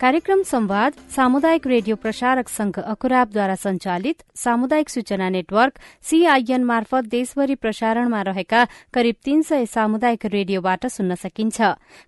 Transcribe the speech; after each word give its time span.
कार्यक्रम 0.00 0.42
संवाद 0.42 0.92
सामुदायिक 1.16 1.66
रेडियो 1.66 1.96
प्रसारक 1.96 2.48
संघ 2.48 2.78
अखुराबद्वारा 2.80 3.54
संचालित 3.54 4.22
सामुदायिक 4.34 4.88
सूचना 4.88 5.28
नेटवर्क 5.28 5.78
सीआईएन 6.10 6.64
मार्फत 6.64 7.08
देशभरि 7.10 7.54
प्रसारणमा 7.54 8.22
रहेका 8.22 8.64
करिब 8.94 9.16
तीन 9.24 9.42
सय 9.42 9.66
सामुदायिक 9.66 10.24
रेडियोबाट 10.26 10.86
सुन्न 10.86 11.14
सकिन्छ। 11.14 11.60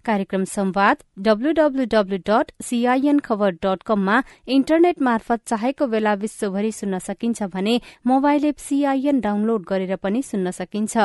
कार्यक्रम 0.04 0.44
संवाद 0.48 1.02
W W W 1.26 2.18
dot 2.28 2.52
CIN 2.64 3.18
खबर 3.18 3.50
डट 3.60 3.82
कममा 3.86 4.22
इन्टरनेट 4.48 5.02
मार्फत 5.02 5.44
चाहेको 5.46 5.86
बेला 5.86 6.14
विश्वभरि 6.24 6.72
सुन्न 6.72 6.98
सकिन्छ 7.04 7.42
भने 7.52 7.80
मोबाइल 8.06 8.44
एप 8.46 8.58
सीआईएन 8.68 9.20
डाउनलोड 9.20 9.68
गरेर 9.68 9.96
पनि 9.96 10.22
सुन्न 10.22 10.50
सकिन्छ। 10.50 10.96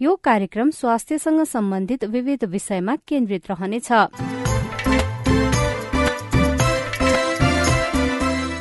यो 0.00 0.16
कार्यक्रम 0.24 0.70
स्वास्थ्यसँग 0.82 1.44
सम्बन्धित 1.48 2.04
विविध 2.04 2.44
विषयमा 2.44 2.96
केन्द्रित 3.08 3.50
रहनेछ। 3.50 3.92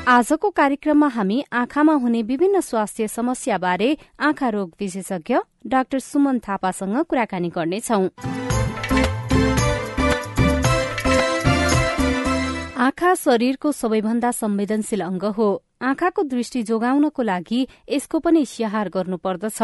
आजको 0.07 0.49
कार्यक्रममा 0.49 1.07
हामी 1.07 1.43
आँखामा 1.53 1.93
हुने 1.93 2.21
विभिन्न 2.21 2.59
स्वास्थ्य 2.61 3.07
समस्याबारे 3.07 3.97
आँखा 4.19 4.49
रोग 4.49 4.73
विशेषज्ञ 4.79 5.37
डाक्टर 5.65 5.99
सुमन 5.99 6.39
थापासँग 6.39 6.97
कुराकानी 7.09 7.49
गर्नेछौ। 7.49 7.97
आँखा 12.77 13.13
शरीरको 13.15 13.71
सबैभन्दा 13.71 14.31
संवेदनशील 14.31 15.01
अंग 15.01 15.23
हो। 15.23 15.49
आँखाको 15.81 16.23
दृष्टि 16.23 16.63
जोगाउनको 16.63 17.21
लागि 17.23 17.67
यसको 17.89 18.19
पनि 18.19 18.45
स्याहार 18.45 18.89
गर्नुपर्दछ। 18.89 19.61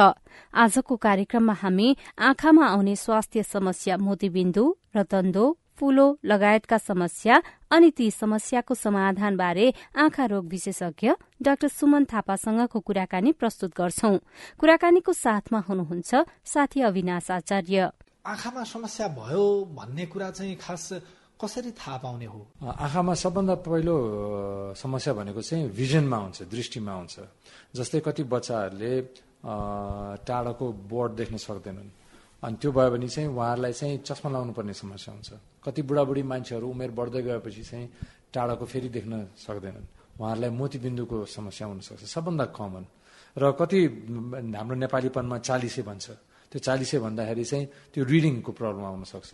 आजको 0.54 0.96
कार्यक्रममा 0.96 1.54
हामी 1.54 1.96
आँखामा 2.18 2.66
आउने 2.66 2.96
स्वास्थ्य 2.96 3.44
समस्या 3.44 3.98
मोतीबिन्दु 3.98 4.76
रतन्दो 4.96 5.58
फूलो 5.82 6.06
लगायतका 6.22 6.78
समस्या 6.78 7.42
अनि 7.74 7.90
ती 7.98 8.10
समस्याको 8.14 8.74
समाधानबारे 8.78 9.66
आँखा 9.98 10.26
रोग 10.30 10.46
विशेषज्ञ 10.48 11.10
डाक्टर 11.42 11.68
सुमन 11.68 12.06
थापासँगको 12.06 12.80
कुराकानी 12.80 13.32
प्रस्तुत 13.34 13.72
गर्छौ। 13.74 14.12
कुराकानीको 14.62 15.12
साथमा 15.14 15.60
हुनुहुन्छ 15.68 16.12
साथी 16.46 16.82
अविनाश 16.86 17.32
आचार्य। 17.32 17.90
आँखामा 18.22 18.64
समस्या 18.64 19.08
भयो 19.18 19.44
भन्ने 19.74 20.06
कुरा 20.06 20.30
चाहिँ 20.38 20.56
खास 20.62 20.86
कसरी 21.42 21.72
थाहा 21.74 21.98
पाउने 21.98 22.26
हो? 22.30 22.40
आँखामा 22.62 23.14
सबभन्दा 23.18 23.56
पहिलो 23.66 23.98
समस्या 24.78 25.14
भनेको 25.18 25.42
चाहिँ 25.42 25.66
भिजनमा 25.74 26.18
हुन्छ 26.18 26.46
दृष्टिमा 26.46 26.94
हुन्छ। 26.94 27.18
जस्तै 27.74 28.00
कति 28.06 28.24
बच्चाहरूले 28.30 28.94
टाढाको 30.22 30.66
बोर्ड 30.86 31.12
देख्न 31.18 31.38
सक्दैनन्। 31.42 31.90
अनि 32.46 32.56
त्यो 32.62 32.70
भयो 32.70 32.90
भने 32.94 33.08
चाहिँ 33.10 33.30
उहाँहरूलाई 33.34 33.74
चाहिँ 33.74 33.98
चस्मा 34.06 34.30
लाउनु 34.32 34.54
पर्ने 34.54 34.74
समस्या 34.74 35.14
हुन्छ। 35.14 35.30
कति 35.64 35.82
बुढाबुढी 35.82 36.24
मान्छेहरू 36.24 36.68
उमेर 36.68 36.92
बढ्दै 36.92 37.22
गएपछि 37.22 37.64
चाहिँ 37.64 37.86
टाढाको 38.34 38.66
फेरि 38.66 38.90
देख्न 38.90 39.14
सक्दैनन्। 39.38 39.86
उहाँहरूलाई 40.20 40.52
मोतीबिन्दुको 40.60 41.18
समस्या 41.28 41.66
हुनसक्छ। 41.68 42.04
सबभन्दा 42.06 42.46
कमन 42.58 42.86
र 43.38 43.44
कति 43.60 43.80
हाम्रो 44.58 44.76
नेपालीपनमा 44.76 45.38
चालिसे 45.40 45.82
भन्छ। 45.82 46.08
त्यो 46.52 46.60
चालिसे 46.60 46.98
भन्दाखेरि 47.00 47.44
चाहिँ 47.44 47.66
त्यो 47.94 48.04
रिडिङको 48.04 48.52
प्रब्लम 48.52 48.84
आउन 48.86 49.04
सक्छ 49.08 49.32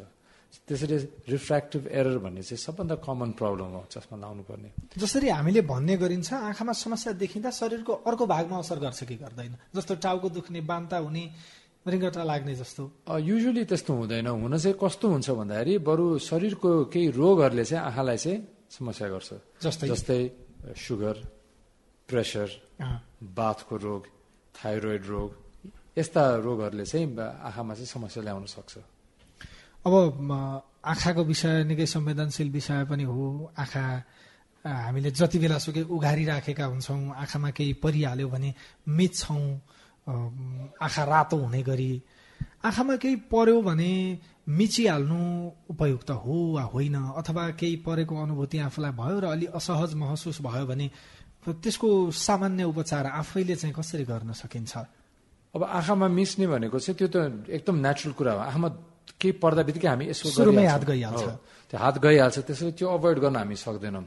त्यसरी 0.47 0.97
रिफ्रेक्टिभ 1.28 1.88
एरर 1.91 2.18
भन्ने 2.24 2.41
चाहिँ 2.41 2.62
सबभन्दा 2.62 2.96
कमन 3.03 3.29
प्रब्लम 3.35 3.72
हो 3.73 3.84
चस्मा 3.91 4.16
लाउनु 4.16 4.44
पर्ने 4.47 4.69
जसरी 4.96 5.28
हामीले 5.29 5.62
भन्ने 5.68 5.96
गरिन्छ 5.97 6.29
आँखामा 6.34 6.73
समस्या 6.73 7.13
देखिँदा 7.19 7.50
शरीरको 7.52 7.94
अर्को 8.07 8.25
भागमा 8.25 8.57
असर 8.57 8.79
गर्छ 8.79 9.03
कि 9.03 9.16
गर्दैन। 9.18 9.53
जस्तो 9.75 9.96
टाउको 9.97 10.28
दुख्ने 10.29 10.62
बान्ता 10.62 10.97
हुने 11.03 11.23
रिङ्गटा 11.90 12.24
लाग्ने 12.24 12.53
जस्तो। 12.56 12.84
युजली 13.08 13.64
त्यस्तो 13.66 13.92
हुँदैन। 13.94 14.28
हुन 14.28 14.53
चाहिँ 14.58 14.78
कस्तो 14.81 15.06
हुन्छ 15.08 15.28
भन्दाखेरि 15.40 15.74
बरु 15.88 16.06
शरीरको 16.20 16.70
केही 16.92 17.08
रोगहरूले 17.16 17.66
चाहिँ 17.66 17.84
आँखालाई 17.90 18.18
चाहिँ 18.18 18.38
समस्या 18.72 19.08
गर्छ। 19.14 19.30
जस्तै? 19.64 19.88
जस्तै 19.88 20.20
सुगर 20.76 21.16
प्रेसर 22.09 22.50
बाथको 23.36 23.76
रोग 23.78 24.02
थाइरोइड 24.56 25.03
रोग 25.08 25.30
यस्ता 25.97 26.24
रोगहरूले 26.46 26.86
चाहिँ 26.86 27.08
आँखामा 27.18 27.74
चाहिँ 27.74 27.88
समस्या 27.88 28.24
ल्याउन 28.24 28.46
सक्छ। 28.46 28.74
अब 29.88 29.94
आँखाको 30.84 31.24
विषय 31.24 31.64
निकै 31.64 31.86
संवेदनशील 31.86 32.50
विषय 32.52 32.86
पनि 32.90 33.03
हो। 33.03 33.52
आँखा 33.58 33.86
हामीले 34.66 35.12
जति 35.12 35.40
बेला 35.40 35.58
सुकै 35.58 35.84
उघारिराखेका 35.88 36.66
हुन्छौँ 36.66 37.16
आँखामा 37.16 37.50
केही 37.56 37.74
परिहाल्यो 37.80 38.28
भने 38.28 38.53
मिच्छौँ। 38.88 39.46
आँखा 40.07 41.03
रातो 41.03 41.38
हुने 41.38 41.62
गरी 41.63 41.91
आँखामा 42.66 42.95
केही 42.95 43.16
पर्यो 43.28 43.62
भने 43.62 43.91
मिचिहाल्नु 44.47 45.19
उपयुक्त 45.69 46.09
हो 46.23 46.35
वा 46.56 46.63
होइन? 46.73 46.95
अथवा 47.19 47.44
केही 47.59 47.75
परेको 47.85 48.16
अनुभूति 48.16 48.57
आफूलाई 48.67 48.91
भयो 48.91 49.19
र 49.19 49.25
अलि 49.35 49.46
असहज 49.51 49.94
महसुस 49.94 50.41
भयो 50.41 50.66
भने 50.66 50.88
त्यसको 51.47 52.12
सामान्य 52.12 52.63
उपचार 52.63 53.06
आफैले 53.06 53.56
चाहिँ 53.56 53.75
कसरी 53.75 54.03
गर्न 54.03 54.31
सकिन्छ? 54.34 54.73
अब 55.56 55.63
आँखामा 55.63 56.07
मिच्ने 56.07 56.47
भनेको 56.47 56.79
चाहिँ 56.79 56.97
त्यो 56.97 57.07
त 57.07 57.16
एकदम 57.47 57.75
नेचुरल 57.79 58.13
कुरा 58.19 58.31
हो। 58.34 58.40
आँखामा 58.47 58.69
केही 59.16 59.31
पर्दा 59.40 59.62
बित्तिकै 59.63 59.88
हामी 59.88 60.06
यसो 60.12 60.28
हात 60.28 60.84
गइहाल्छ। 60.84 61.23
त्यो 61.72 61.78
हात 61.79 61.96
गइहाल्छ 62.03 62.38
त्यसो 62.47 62.72
त्यो 62.75 62.88
अभोइड 62.88 63.17
गर्न 63.23 63.35
हामी 63.35 63.56
सक्दैनौँ। 63.56 64.06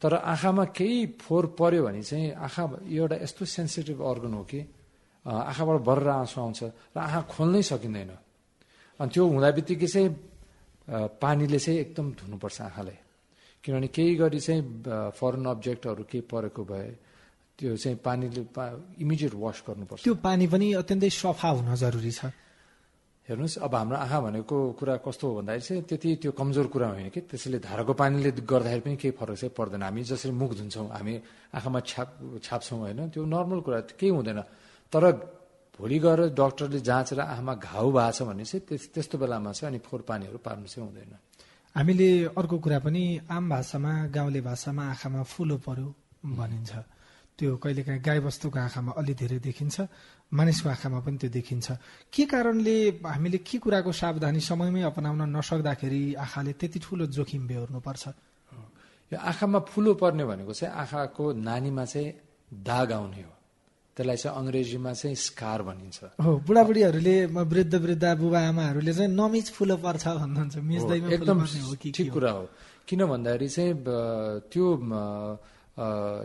तर 0.00 0.12
आँखामा 0.32 0.64
केही 0.76 0.98
फोहोर 1.20 1.44
पर्यो 1.58 1.82
भने 1.84 2.02
चाहिँ 2.02 2.32
आँखा 2.36 2.62
एउटा 2.84 3.16
यस्तो 3.24 3.44
सेन्सिटिभ 3.44 4.00
अर्गन 4.00 4.32
हो 4.32 4.42
कि 4.48 4.60
आँखाबाट 5.24 5.78
बर्र 5.82 6.08
आँसु 6.22 6.36
आउँछ 6.40 6.60
र 6.94 6.98
आँखा 6.98 7.20
खोल्नै 7.32 7.62
सकिँदैन। 7.62 8.10
अनि 9.00 9.10
त्यो 9.10 9.22
हुँदा 9.26 9.50
बित्तिकै 9.58 9.86
चाहिँ 9.86 10.08
पानीले 11.20 11.58
चाहिँ 11.58 11.78
एकदम 11.80 12.06
धुनुपर्छ 12.18 12.58
आँखालाई 12.60 12.98
किनभने 13.64 13.88
केही 13.90 14.14
गरी 14.16 14.40
चाहिँ 14.40 14.62
फरेन 15.12 15.44
अब्जेक्टहरू 15.44 16.02
केही 16.08 16.22
परेको 16.30 16.62
भए 16.64 16.88
त्यो 17.58 17.76
चाहिँ 17.76 17.98
पानीले 17.98 18.42
इमिडिएट 19.02 19.34
वास 19.34 19.62
गर्नुपर्छ। 19.66 20.02
त्यो 20.06 20.14
पानी 20.22 20.46
पनि 20.46 20.66
अत्यन्तै 20.80 21.10
सफा 21.10 21.48
हुन 21.58 21.74
जरुरी 21.74 22.12
छ। 22.14 22.30
हेर्नुहोस् 23.28 23.60
अब 23.60 23.74
हाम्रो 23.74 23.96
आँखा 23.98 24.18
भनेको 24.24 24.56
कुरा 24.78 24.94
कस्तो 25.04 25.24
हो 25.28 25.34
भन्दाखेरि 25.44 25.60
चाहिँ 25.60 25.82
त्यति 25.84 26.08
त्यो 26.22 26.32
कमजोर 26.32 26.66
कुरा 26.72 26.88
होइन 26.88 27.08
कि 27.12 27.20
त्यसैले 27.28 27.58
धाराको 27.60 27.92
पानीले 27.92 28.30
गर्दाखेरि 28.40 28.80
पनि 28.80 28.96
केही 28.96 29.12
फरक 29.12 29.36
चाहिँ 29.36 29.52
पर्दैन। 29.52 29.82
हामी 29.84 30.02
जसरी 30.08 30.32
मुख 30.32 30.52
धुन्छौँ 30.56 30.88
हामी 30.88 31.14
आँखामा 31.52 31.80
छाप 31.84 32.08
छाप्छौँ 32.40 32.78
होइन 32.78 33.12
त्यो 33.12 33.24
नर्मल 33.28 33.60
कुरा 33.60 33.80
केही 34.00 34.12
हुँदैन। 34.16 34.40
तर 34.92 35.04
भोलि 35.78 35.98
गएर 35.98 36.20
डक्टरले 36.34 36.80
जाँचेर 36.80 37.20
आँखामा 37.20 37.54
घाउ 37.54 37.86
भएको 37.92 38.12
छ 38.12 38.22
भने 38.28 38.44
चाहिँ 38.44 38.78
त्यस्तो 38.94 39.18
बेलामा 39.18 39.52
चाहिँ 39.52 39.70
अनि 39.70 39.78
फोहोर 39.86 40.02
पानीहरू 40.08 40.38
पार्नु 40.42 40.66
चाहिँ 40.66 40.86
हुँदैन। 40.88 41.14
हामीले 41.76 42.08
अर्को 42.34 42.56
कुरा 42.58 42.78
पनि 42.82 43.02
आम 43.30 43.48
भाषामा 43.48 43.92
गाउँले 44.10 44.40
भाषामा 44.40 44.82
आँखामा 44.90 45.22
फुलो 45.22 45.56
पर्यो 45.62 45.88
भनिन्छ। 46.34 46.72
त्यो 47.38 47.56
कहिलेकाहीँ 47.62 48.02
गाईबस्तुको 48.02 48.58
आँखामा 48.58 48.92
अलि 48.98 49.14
धेरै 49.14 49.38
देखिन्छ 49.38 49.76
मानिसको 50.34 50.68
आँखामा 50.68 50.98
पनि 51.06 51.16
त्यो 51.22 51.30
देखिन्छ। 51.30 51.66
के 52.10 52.24
कारणले 52.26 52.76
हामीले 53.06 53.38
के 53.46 53.58
कुराको 53.62 53.92
सावधानी 53.94 54.40
समयमै 54.42 54.82
अपनाउन 54.90 55.22
नसक्दाखेरि 55.36 56.02
आँखाले 56.18 56.52
त्यति 56.58 56.78
ठुलो 56.82 57.06
जोखिम 57.06 57.46
बेहोर्नुपर्छ? 57.46 58.04
यो 59.12 59.18
आँखामा 59.30 59.58
फुलो 59.70 59.94
पर्ने 59.94 60.24
भनेको 60.26 60.52
चाहिँ 60.52 60.74
आँखाको 60.74 61.24
नानीमा 61.38 61.84
चाहिँ 61.84 62.12
दाग 62.66 62.92
आउने 62.92 63.22
हो। 63.22 63.37
त्यसलाई 63.98 64.16
चाहिँ 64.22 64.36
अङ्ग्रेजीमा 64.38 64.92
चाहिँ 64.94 65.16
स्कार 65.26 65.58
भनिन्छ। 65.66 65.98
हो 66.22 66.30
बुढाबुढीहरूले 66.46 67.16
वृद्ध 67.34 67.74
वृद्ध 67.74 68.04
बुबा 68.22 68.40
आमाहरूले 68.54 68.92
चाहिँ 68.94 69.10
नमिच 69.10 69.46
फुलो 69.58 69.76
पर्छ 69.82 70.04
भन्नुहुन्छ। 70.22 70.54
एकदम 71.18 71.38
ठिक 71.98 72.08
कुरा 72.14 72.30
हो। 72.30 72.44
किन 72.86 73.00
भन्दाखेरि 73.10 73.48
चाहिँ 73.50 73.74
त्यो 74.54 74.66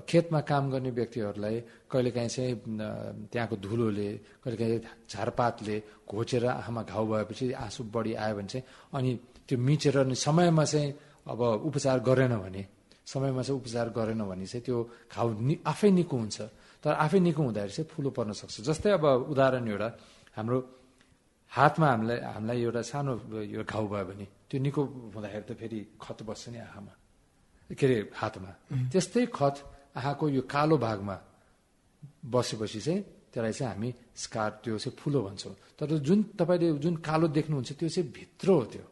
खेतमा 0.10 0.40
काम 0.50 0.64
गर्ने 0.72 0.90
व्यक्तिहरूलाई 0.98 1.58
कहिलेकाहीँ 1.90 2.30
चाहिँ 2.30 2.54
त्यहाँको 3.34 3.56
धुलोले 3.66 4.10
कहिलेकाहीँ 4.42 4.80
झारपातले 5.10 5.78
घोचेर 6.10 6.46
आँखामा 6.46 6.81
घाउ 6.90 7.04
भएपछि 7.10 7.46
आँसु 7.58 7.81
बढी 7.94 8.14
आयो 8.14 8.34
भने 8.38 8.50
चाहिँ 8.50 8.66
अनि 8.98 9.12
त्यो 9.50 9.58
मिचेर 9.58 10.14
समयमा 10.14 10.64
चाहिँ 10.66 10.90
अब 11.30 11.42
उपचार 11.70 11.98
गरेन 12.02 12.34
भने 12.38 12.62
समयमा 13.06 13.42
चाहिँ 13.42 13.60
उपचार 13.62 13.88
गरेन 13.98 14.22
भने 14.25 14.46
चाहिँ 14.46 14.64
त्यो 14.66 14.78
घाउ 15.14 15.28
नि 15.42 15.54
आफै 15.66 15.90
निको 15.92 16.18
हुन्छ। 16.18 16.38
तर 16.83 16.91
आफै 17.00 17.19
निको 17.24 17.41
हुँदाखेरि 17.44 17.74
चाहिँ 17.74 17.88
फुलो 17.88 18.09
पर्न 18.12 18.31
सक्छ। 18.35 18.62
जस्तै 18.68 18.91
अब 19.00 19.31
उदाहरण 19.31 19.68
एउटा 19.71 19.89
हाम्रो 20.35 20.57
हातमा 21.51 21.88
हामीलाई 21.88 22.19
हामीलाई 22.35 22.59
एउटा 22.68 22.81
सानो 22.91 23.13
यो 23.56 23.63
घाउ 23.63 23.85
भयो 23.88 24.06
भने 24.09 24.25
त्यो 24.51 24.57
निको 24.59 24.81
हुँदाखेरि 25.15 25.45
त 25.47 25.51
फेरि 25.56 25.80
खत 26.03 26.19
बस्छ 26.27 26.44
नि 26.51 26.59
आँखामा। 26.59 26.94
के 27.71 27.85
अरे 27.88 27.97
हातमा। 28.19 28.51
त्यस्तै 28.91 29.25
खत 29.31 29.56
आँखाको 29.95 30.25
यो 30.38 30.41
कालो 30.44 30.75
भागमा 30.77 31.15
बसेपछि 32.27 32.80
चाहिँ 32.83 33.01
त्यसलाई 33.31 33.53
चाहिँ 33.53 33.71
हामी 33.74 33.89
स्कार 34.13 34.50
त्यो 34.63 34.77
चाहिँ 34.77 34.97
फुलो 35.00 35.19
भन्छौँ। 35.24 35.56
तर 35.79 35.97
जुन 36.03 36.19
तपाईँले 36.38 36.68
जुन 36.83 36.95
कालो 37.00 37.27
देख्नुहुन्छ 37.31 37.71
त्यो 37.79 37.89
चाहिँ 37.89 38.12
भित्र 38.12 38.47
हो 38.50 38.63
त्यो। 38.74 38.86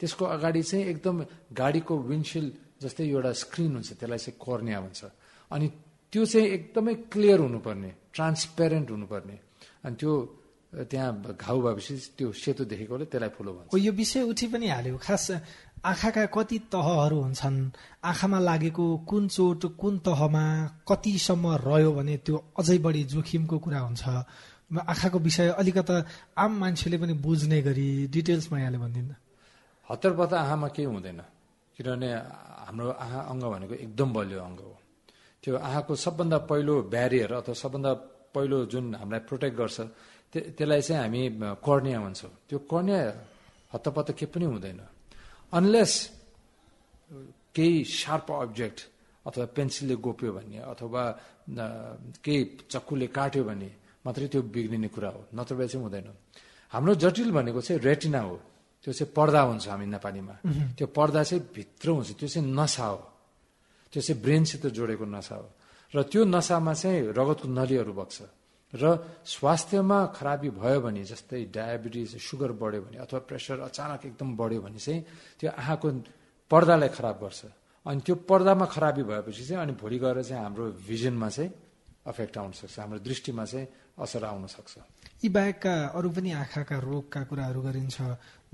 त्यसको 0.00 0.24
अगाडि 0.24 0.62
चाहिँ 0.62 0.84
एकदम 0.92 1.16
गाडीको 1.52 1.94
विन्डसिल्ड 2.10 2.52
जस्तै 2.82 3.04
एउटा 3.08 3.32
स्क्रिन 3.32 3.72
हुन्छ 3.76 3.90
त्यसलाई 3.96 4.18
चाहिँ 4.18 4.36
कर्निया 4.36 4.78
भन्छ। 4.84 5.00
अनि 5.52 5.66
त्यो 6.16 6.24
चाहिँ 6.24 6.48
एकदमै 6.48 6.94
क्लियर 7.12 7.40
हुनुपर्ने 7.44 7.90
ट्रान्सपेरेन्ट 8.16 8.88
हुनुपर्ने। 8.90 9.36
अनि 9.84 9.96
त्यो 10.00 10.12
त्यहाँ 10.72 11.36
घाउ 11.36 11.58
भएपछि 11.60 11.94
त्यो 12.16 12.32
सेतो 12.32 12.64
देखेकोले 12.72 13.04
त्यसलाई 13.12 13.30
फुलो 13.36 13.52
भन्छ। 13.52 13.76
यो 13.76 13.92
विषय 13.92 14.22
उठी 14.24 14.46
पनि 14.48 14.66
हाल्यो। 14.72 14.96
खास 14.96 15.26
आँखाका 15.84 16.24
कति 16.32 16.58
तहहरू 16.72 17.20
हुन्छन् 17.20 17.58
आँखामा 18.00 18.38
लागेको 18.48 18.84
कुन 19.04 19.28
चोट 19.28 19.76
कुन 19.76 19.94
तहमा 20.08 20.44
कतिसम्म 20.88 21.44
रह्यो 21.68 21.92
भने 21.92 22.16
त्यो 22.24 22.36
अझै 22.60 22.78
बढी 22.80 23.02
जोखिमको 23.12 23.56
कुरा 23.60 23.80
हुन्छ। 23.84 24.02
आँखाको 24.72 25.18
विषय 25.20 25.48
अलिकता 25.60 25.96
आम 26.32 26.52
मान्छेले 26.56 26.96
पनि 26.96 27.12
बुझ्ने 27.20 27.60
गरी 27.60 28.08
डिटेल्समा 28.08 28.56
यहाँले 28.58 28.78
भनिदिनु। 28.80 29.14
हतार 29.88 30.12
आँखामा 30.16 30.68
केही 30.72 30.88
हुँदैन। 30.88 31.20
किनभने 31.76 32.08
हाम्रो 32.64 32.88
आँखा 33.04 33.20
अङ्ग 33.32 33.44
भनेको 33.52 33.74
एकदम 33.84 34.08
बलियो 34.16 34.40
अङ्ग 34.40 34.60
हो। 34.64 34.72
त्यो 35.46 35.54
आँखाको 35.62 35.94
सबभन्दा 35.94 36.38
पहिलो 36.50 36.74
ब्यारियर 36.90 37.30
अथवा 37.38 37.54
सबभन्दा 37.54 37.92
पहिलो 38.34 38.66
जुन 38.66 38.98
हामीलाई 38.98 39.22
प्रोटेक्ट 39.30 39.56
गर्छ 39.56 39.78
त्यसलाई 40.34 40.82
चाहिँ 40.82 41.02
हामी 41.06 41.22
कर्निया 41.62 41.98
भन्छौँ। 42.02 42.32
त्यो 42.50 42.58
कर्निया 42.66 43.00
हत्तपत्त 43.72 44.10
केही 44.18 44.26
पनि 44.34 44.44
हुँदैन। 44.50 44.80
अनलेस 45.54 45.92
केही 47.54 47.84
सार्प 47.86 48.26
अब्जेक्ट 48.44 48.78
अथवा 49.26 49.44
पेन्सिलले 49.56 49.94
गोप्यो 50.02 50.30
भने 50.34 50.58
अथवा 50.66 51.02
केही 52.26 52.66
चक्कुले 52.66 53.06
काट्यो 53.14 53.42
भने 53.46 53.70
मात्रै 54.02 54.26
त्यो 54.26 54.42
बिग्रिने 54.50 54.88
कुरा 54.90 55.10
हो। 55.14 55.20
नत्र 55.30 55.54
भए 55.54 55.66
चाहिँ 55.70 55.82
हुँदैन। 55.86 56.10
हाम्रो 56.74 56.92
जटिल 56.98 57.30
भनेको 57.30 57.60
चाहिँ 57.62 57.80
रेटिना 57.86 58.20
हो। 58.26 58.36
त्यो 58.82 58.92
चाहिँ 58.92 59.14
पर्दा 59.14 59.40
हुन्छ 59.46 59.64
हामी 59.70 59.86
नेपालीमा। 59.94 60.34
त्यो 60.74 60.86
पर्दा 60.90 61.22
चाहिँ 61.22 61.42
भित्र 61.54 61.86
हुन्छ। 61.94 62.10
त्यो 62.18 62.28
चाहिँ 62.34 62.50
नसा 62.50 62.86
हो। 62.86 62.98
त्यो 63.96 64.02
चाहिँ 64.04 64.20
ब्रेनसित 64.20 64.76
जोडेको 64.76 65.04
नसा 65.08 65.34
हो। 65.40 65.48
र 65.96 66.02
त्यो 66.04 66.28
नसामा 66.28 66.72
चाहिँ 66.76 67.16
रगतको 67.16 67.48
नलीहरू 67.48 67.92
बग्छ। 67.96 68.16
र 68.76 68.84
स्वास्थ्यमा 69.24 69.98
खराबी 70.12 70.50
भयो 70.52 70.80
भने 70.84 71.00
जस्तै 71.00 71.48
डायबिटिज 71.48 72.20
सुगर 72.20 72.52
बढ्यो 72.60 72.80
भने 72.84 72.96
अथवा 73.00 73.20
प्रेसर 73.24 73.64
अचानक 73.72 74.04
एकदम 74.12 74.36
बढ्यो 74.36 74.60
भने 74.60 74.76
चाहिँ 74.76 75.00
त्यो 75.40 75.48
आँखाको 75.48 75.88
पर्दालाई 76.50 76.90
खराब 76.92 77.16
गर्छ। 77.24 77.40
अनि 77.86 78.00
त्यो 78.04 78.14
पर्दामा 78.28 78.66
खराबी 78.68 79.02
भएपछि 79.08 79.44
चाहिँ 79.48 79.62
अनि 79.64 79.72
भोलि 79.80 79.98
गएर 80.04 80.22
चाहिँ 80.28 80.42
हाम्रो 80.44 80.64
भिजनमा 80.84 81.28
चाहिँ 81.32 81.50
अफेक्ट 82.06 82.38
आउन 82.38 82.52
सक्छ। 82.54 82.78
हाम्रो 82.78 82.98
दृष्टिमा 83.02 83.44
चाहिँ 83.44 83.66
असर 83.98 84.24
आउन 84.24 84.46
सक्छ। 84.46 84.74
यी 85.24 85.28
बाहेकका 85.28 85.74
अरू 85.98 86.08
पनि 86.10 86.30
आँखाका 86.32 86.76
रोगका 86.78 87.20
कुराहरू 87.26 87.60
गरिन्छ 87.62 87.96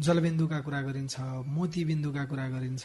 जलबिन्दुका 0.00 0.58
कुरा 0.64 0.81
गरिन्छ 0.82 1.16
मोतीबिन्दुका 1.46 2.25
कुरा 2.25 2.46
गरिन्छ 2.49 2.84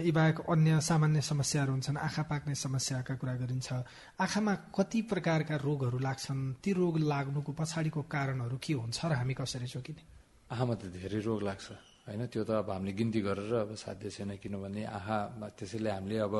यी 0.00 0.12
बाहेक 0.12 0.38
अन्य 0.48 0.80
सामान्य 0.80 1.20
समस्याहरू 1.20 1.72
हुन्छन् 1.72 1.98
आँखा 1.98 2.22
पाक्ने 2.30 2.54
समस्याका 2.54 3.14
कुरा 3.20 3.34
गरिन्छ। 3.42 3.68
आँखामा 4.16 4.54
कति 4.72 5.00
प्रकारका 5.12 5.56
रोगहरू 5.60 5.98
लाग्छन् 5.98 6.42
ती 6.64 6.72
रोग 6.72 6.98
लाग्नुको 7.12 7.52
पछाडिको 7.52 8.02
कारणहरू 8.08 8.56
के 8.56 8.72
हुन्छ 8.72 8.98
र 9.04 9.12
हामी 9.12 9.34
कसरी 9.34 9.66
चोकिने 9.66 10.02
आँखामा 10.50 10.74
त 10.74 10.82
धेरै 10.88 11.20
रोग 11.20 11.42
लाग्छ। 11.42 11.91
होइन 12.02 12.26
त्यो 12.26 12.42
त 12.42 12.50
अब 12.50 12.70
हामीले 12.70 12.92
गिन्ती 12.98 13.20
गरेर 13.22 13.52
अब 13.62 13.70
साध्य 13.78 14.10
छैन 14.10 14.30
किनभने 14.42 14.82
आहा 14.90 15.18
त्यसैले 15.54 15.90
हामीले 15.90 16.18
अब 16.26 16.34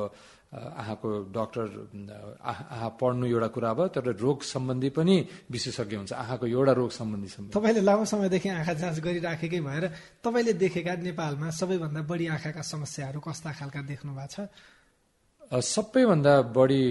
आँखाको 0.53 1.09
डक्टर 1.31 1.65
आँखा 2.43 2.87
पढ्नु 2.99 3.25
एउटा 3.31 3.47
कुरा 3.55 3.69
अब 3.71 3.79
तर 3.95 4.11
रोग 4.11 4.43
सम्बन्धी 4.43 4.89
पनि 4.91 5.15
विशेषज्ञ 5.47 5.95
हुन्छ। 6.03 6.13
आँखाको 6.13 6.45
एउटा 6.51 6.73
रोग 6.75 6.91
सम्बन्धी 6.91 7.27
तपाईँले 7.55 7.81
लामो 7.81 8.05
समयदेखि 8.05 8.49
आँखा 8.59 8.73
जाँच 8.75 8.99
गरिराखेकै 8.99 9.59
भएर 9.63 9.83
तपाईँले 10.19 10.53
देखेका 10.59 10.93
नेपालमा 10.99 11.49
सबैभन्दा 11.49 12.01
बढी 12.11 12.25
आँखाका 12.27 12.61
समस्याहरू 12.61 13.19
कस्ता 13.23 13.49
खालका 13.55 13.81
देख्नु 13.87 14.11
भएको 14.13 14.27
छ? 14.35 14.51
सबैभन्दा 15.47 16.33
बढी 16.51 16.83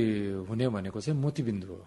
हुने 0.49 0.67
भनेको 0.73 0.99
चाहिँ 1.01 1.21
मोतीबिन्दु 1.21 1.69
हो। 1.69 1.81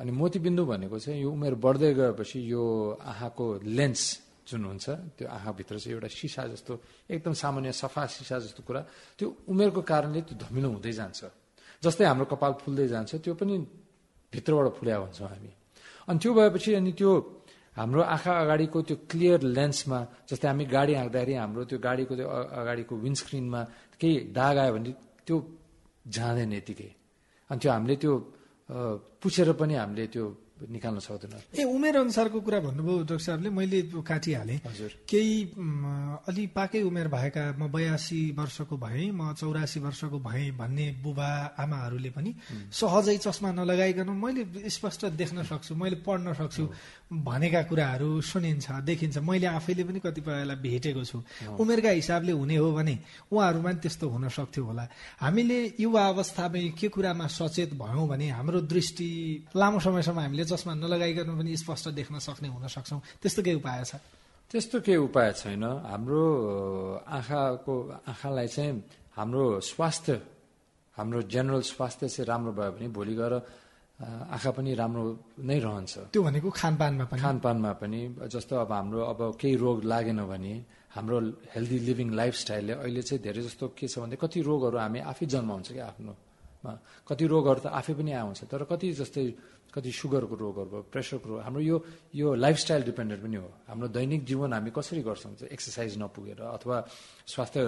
अनि 0.00 0.10
मोतीबिन्दु 0.10 0.62
भनेको 0.66 0.98
चाहिँ 0.98 1.22
यो 1.22 1.30
उमेर 1.30 1.54
बढ्दै 1.54 1.94
गएपछि 1.94 2.38
यो 2.52 2.64
आँखाको 3.00 3.46
लेन्स 3.62 4.02
जुन 4.44 4.64
हुन्छ 4.64 4.86
त्यो 5.16 5.26
आँखाभित्र 5.28 5.74
चाहिँ 5.80 5.94
एउटा 5.96 6.08
सिसा 6.08 6.42
जस्तो 6.52 6.72
एकदम 7.10 7.32
सामान्य 7.32 7.72
सफा 7.72 8.02
सिसा 8.16 8.36
जस्तो 8.44 8.62
कुरा। 8.62 8.80
त्यो 9.18 9.26
उमेरको 9.48 9.80
कारणले 9.82 10.20
त्यो 10.28 10.36
धमिलो 10.36 10.68
हुँदै 10.74 10.92
जान्छ। 10.92 11.20
जस्तै 11.82 12.04
हाम्रो 12.04 12.26
कपाल 12.32 12.52
फुल्दै 12.62 12.86
जान्छ 12.94 13.10
त्यो 13.24 13.34
पनि 13.40 13.54
भित्रबाट 14.32 14.66
फुल्या 14.78 14.96
हुन्छौँ 15.02 15.28
हामी। 15.32 15.50
अनि 16.08 16.18
त्यो 16.22 16.30
भएपछि 16.34 16.70
अनि 16.80 16.92
त्यो 16.92 17.10
हाम्रो 17.74 18.02
आँखा 18.14 18.32
अगाडिको 18.44 18.78
त्यो 18.88 18.96
क्लियर 19.10 19.40
लेन्समा 19.56 19.98
जस्तै 20.30 20.46
हामी 20.48 20.64
गाडी 20.70 20.94
हाँक्दाखेरि 20.94 21.34
हाम्रो 21.34 21.62
त्यो 21.70 21.78
गाडीको 21.86 22.14
त्यो 22.18 22.28
अगाडिको 22.60 22.94
विन्डस्क्रिनमा 23.04 23.60
केही 24.00 24.16
दाग 24.30 24.56
आयो 24.62 24.72
भने 24.76 24.92
त्यो 25.26 25.36
जाँदैन 26.06 26.52
यतिकै। 26.60 26.90
अनि 27.50 27.58
त्यो 27.60 27.70
हामीले 27.72 27.96
त्यो 28.02 28.12
पुछेर 29.22 29.48
पनि 29.58 29.74
हामीले 29.74 30.06
त्यो 30.14 30.24
निकाल्न 30.54 30.98
सक्दैन। 30.98 31.58
ए 31.58 31.64
उमेर 31.66 31.96
अनुसारको 31.98 32.40
कुरा 32.40 32.58
भन्नुभयो 32.60 32.98
डाक्टर 33.04 33.18
साहबले 33.18 33.50
मैले 33.50 33.80
काटिहालेँ। 34.06 34.58
केही 35.10 35.34
अलि 36.30 36.44
पाकै 36.54 36.82
उमेर 36.82 37.08
भएका 37.10 37.58
म 37.58 37.68
बयासी 37.74 38.20
वर्षको 38.38 38.76
भएँ 38.78 39.10
म 39.10 39.34
चौरासी 39.34 39.80
वर्षको 39.80 40.18
भएँ 40.18 40.50
भन्ने 40.54 40.86
बुबा 41.02 41.58
आमाहरूले 41.58 42.10
पनि 42.14 42.30
सहजै 42.70 43.16
चस्मा 43.18 43.50
नलगाइकन 43.52 44.10
मैले 44.14 44.70
स्पष्ट 44.70 45.04
देख्न 45.18 45.42
सक्छु 45.42 45.74
मैले 45.74 45.96
पढ्न 46.06 46.32
सक्छु 46.38 46.64
भनेका 47.12 47.62
कुराहरू 47.68 48.20
सुनिन्छ 48.22 48.66
देखिन्छ। 48.88 49.18
मैले 49.20 49.46
आफैले 49.58 49.84
पनि 49.84 49.98
कतिपयलाई 50.00 50.56
भेटेको 50.56 51.02
छु। 51.04 51.18
उमेरका 51.58 51.90
हिसाबले 51.98 52.32
हुने 52.32 52.56
हो 52.56 52.72
भने 52.72 52.94
उहाँहरूमा 53.30 53.70
पनि 53.70 53.80
त्यस्तो 53.82 54.08
हुन 54.08 54.28
सक्थ्यो 54.30 54.64
होला। 54.64 54.84
हामीले 55.20 55.58
युवा 55.78 56.02
अवस्थामै 56.08 56.62
के 56.78 56.88
कुरामा 56.88 57.26
सचेत 57.26 57.74
भयौँ 57.74 58.08
भने 58.08 58.26
हाम्रो 58.38 58.60
दृष्टि 58.70 59.08
लामो 59.54 59.78
समयसम्म 59.80 60.18
हामीले 60.18 60.44
चस्मा 60.54 60.72
नलगाइकन 60.78 61.30
पनि 61.34 61.50
स्पष्ट 61.58 61.88
देख्न 61.98 62.18
सक्ने 62.22 62.48
हुन 62.54 62.66
सक्छौँ। 62.70 63.00
त्यस्तो 63.18 63.42
केही 63.42 63.58
उपाय 63.58 63.82
छ? 63.84 63.98
त्यस्तो 64.50 64.80
केही 64.86 64.98
उपाय 65.10 65.32
छैन। 65.34 65.64
हाम्रो 65.90 66.22
आँखाको 67.02 67.74
आँखालाई 68.06 68.48
चाहिँ 68.54 68.72
हाम्रो 69.18 69.44
स्वास्थ्य 69.60 70.12
हाम्रो 70.96 71.20
जेनरल 71.26 71.62
स्वास्थ्य 71.74 72.08
चाहिँ 72.08 72.26
राम्रो 72.30 72.52
भयो 72.54 72.70
भने 72.78 72.88
भोलि 72.94 73.14
गएर 73.18 73.34
आँखा 74.30 74.50
पनि 74.54 74.74
राम्रो 74.74 75.04
नै 75.42 75.58
रहन्छ। 75.58 76.14
त्यो 76.14 76.22
भनेको 76.22 76.50
खानपानमा 76.50 77.04
पनि? 77.10 77.20
खानपानमा 77.22 77.72
पनि। 77.82 78.00
जस्तो 78.30 78.54
अब 78.62 78.70
हाम्रो 78.72 79.00
अब 79.12 79.20
केही 79.40 79.54
रोग 79.58 79.84
लागेन 79.90 80.20
भने 80.22 80.54
हाम्रो 80.94 81.16
हेल्दी 81.54 81.78
लिभिङ 81.88 82.08
लाइफस्टाइलले 82.14 82.72
अहिले 82.78 83.02
चाहिँ 83.02 83.22
धेरै 83.22 83.42
जस्तो 83.42 83.64
के 83.74 83.86
छ 83.90 83.98
भने 83.98 84.14
कति 84.22 84.38
रोगहरू 84.46 84.78
हामी 84.78 85.00
आफै 85.10 85.26
जन्माउँछ 85.26 85.68
कि 85.74 85.82
आफ्नोमा 85.90 86.14
कति 87.08 87.24
रोगहरू 87.26 87.60
त 87.60 87.66
आफै 87.70 87.94
पनि 87.94 88.12
आउँछ 88.12 88.40
तर 88.50 88.62
कति 88.70 88.92
जस्तै 89.00 89.24
कति 89.74 89.90
सुगरको 89.90 90.34
रोगहरू 90.38 90.70
भयो 90.70 90.82
प्रेसरको 90.86 91.26
रोग 91.28 91.38
हाम्रो 91.42 91.60
यो 91.66 91.76
यो 92.14 92.28
लाइफस्टाइल 92.38 92.82
डिपेन्डेन्ट 92.94 93.22
पनि 93.26 93.36
हो। 93.42 93.50
हाम्रो 93.66 93.88
दैनिक 93.90 94.22
जीवन 94.22 94.52
हामी 94.54 94.70
कसरी 94.70 95.02
गर्छौँ? 95.02 95.50
एक्सर्साइज 95.50 95.98
नपुगेर 95.98 96.40
अथवा 96.46 96.76
स्वास्थ्य 97.26 97.60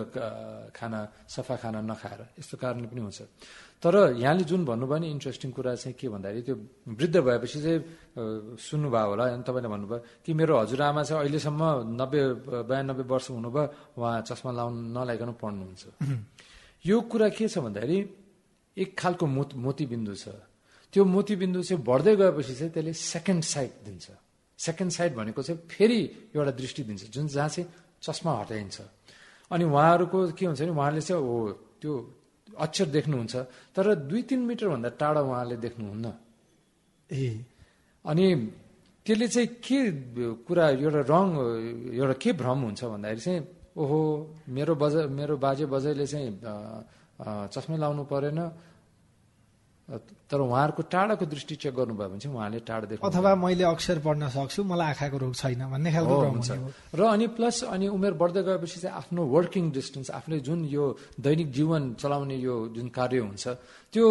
खाना 0.71 1.01
सफा 1.27 1.57
खाना 1.59 1.83
नखाएर 1.83 2.39
यस्तो 2.39 2.57
कारणले 2.63 2.87
पनि 2.87 3.01
हुन्छ। 3.11 3.21
तर 3.83 3.95
यहाँले 4.23 4.45
जुन 4.47 4.63
भन्नुभयो 4.71 4.99
नि 5.03 5.09
इन्ट्रेस्टिङ 5.19 5.51
कुरा 5.51 5.75
चाहिँ 5.83 5.99
के 5.99 6.07
भन्दाखेरि 6.15 6.43
त्यो 6.47 6.57
वृद्ध 6.95 7.17
भएपछि 7.27 7.59
चाहिँ 7.59 7.81
सुन्नुभयो 8.55 9.07
होला। 9.11 9.25
अनि 9.35 9.43
तपाईँले 9.43 9.69
भन्नुभयो 9.75 9.99
कि 10.23 10.31
मेरो 10.31 10.55
हजुरआमा 10.63 11.03
चाहिँ 11.11 11.21
अहिलेसम्म 11.27 11.63
नब्बे 11.91 12.23
बयानब्बे 12.71 13.03
वर्ष 13.03 13.27
हुनुभयो 13.35 13.99
उहाँ 13.99 14.23
चस्मा 14.31 14.51
लाउनु 14.55 14.79
नलाइकन 14.95 15.31
पढ्नुहुन्छ। 15.43 15.83
यो 16.87 16.97
कुरा 17.11 17.29
के 17.35 17.51
छ 17.51 17.59
भन्दाखेरि 17.67 17.99
एक 18.77 18.99
खालको 18.99 19.27
मोत 19.27 19.55
मोतीबिन्दु 19.57 20.15
छ। 20.15 20.29
त्यो 20.93 21.03
मोतीबिन्दु 21.05 21.61
चाहिँ 21.63 21.83
बढ्दै 21.83 22.15
गएपछि 22.17 22.55
चाहिँ 22.55 22.73
त्यसले 22.73 22.93
सेकेन्ड 22.93 23.43
साइड 23.45 23.73
दिन्छ। 23.85 24.07
सेकेन्ड 24.59 24.91
साइड 24.93 25.13
भनेको 25.17 25.43
चाहिँ 25.43 25.61
फेरि 25.69 26.01
एउटा 26.37 26.53
दृष्टि 26.61 26.83
दिन्छ 26.89 27.03
जुन 27.11 27.27
जहाँ 27.29 27.49
चाहिँ 27.49 27.69
चस्मा 28.03 28.33
हटाइन्छ। 28.41 28.77
अनि 29.51 29.65
उहाँहरूको 29.65 30.19
के 30.33 30.45
हुन्छ 30.47 30.61
भने 30.63 30.73
उहाँले 30.73 31.01
चाहिँ 31.01 31.23
हो 31.23 31.37
त्यो 31.81 31.93
अक्षर 32.57 32.87
देख्नुहुन्छ। 32.97 33.35
तर 33.75 33.87
दुई 34.09 34.23
तिन 34.29 34.41
मिटरभन्दा 34.49 34.89
टाढा 35.01 35.21
उहाँले 35.21 35.57
देख्नुहुन्न। 35.57 36.07
ए। 37.11 37.27
अनि 38.05 38.27
त्यसले 39.07 39.27
चाहिँ 39.29 39.49
के 39.63 39.79
कुरा 40.47 40.65
एउटा 40.83 41.03
रङ 41.07 41.27
एउटा 41.95 42.15
के 42.23 42.31
भ्रम 42.33 42.59
हुन्छ 42.67 42.83
भन्दाखेरि 42.85 43.21
चाहिँ 43.21 43.41
ओहो 43.77 43.99
मेरो 44.49 44.75
बज 44.75 44.95
मेरो 45.13 45.37
बाजे 45.37 45.67
बजैले 45.69 46.07
चाहिँ 46.07 46.31
चस्मै 47.19 47.77
लाउनु 47.77 48.05
परेन। 48.05 48.41
तर 50.27 50.41
उहाँहरूको 50.43 50.83
टाढाको 50.91 51.25
दृष्टि 51.31 51.55
चेक 51.63 51.75
गर्नुभयो 51.79 52.09
भने 52.11 52.19
चाहिँ 52.19 52.35
उहाँले 52.35 52.59
टाढा 52.67 52.87
देख्नु 52.91 53.07
अथवा 53.07 53.31
मैले 53.39 53.65
अक्षर 53.71 53.99
पढ्न 54.03 54.35
सक्छु 54.35 54.67
मलाई 54.67 54.87
आँखाको 54.99 55.17
रोग 55.23 55.35
छैन 55.39 55.63
भन्ने 55.71 55.91
खालको 55.95 56.15
हुन्छ। 56.27 56.51
र 56.91 57.01
अनि 57.07 57.27
प्लस 57.39 57.71
अनि 57.71 57.87
उमेर 57.95 58.15
बढ्दै 58.19 58.43
गएपछि 58.43 58.79
चाहिँ 58.83 58.97
आफ्नो 58.99 59.23
वर्किङ 59.31 59.65
डिस्टेन्स 59.71 60.11
आफूले 60.11 60.43
जुन 60.43 60.67
यो 60.67 60.85
दैनिक 61.23 61.49
जीवन 61.55 61.83
चलाउने 62.03 62.35
यो 62.35 62.55
जुन 62.75 62.89
कार्य 62.91 63.19
हुन्छ 63.31 63.45
त्यो 63.95 64.07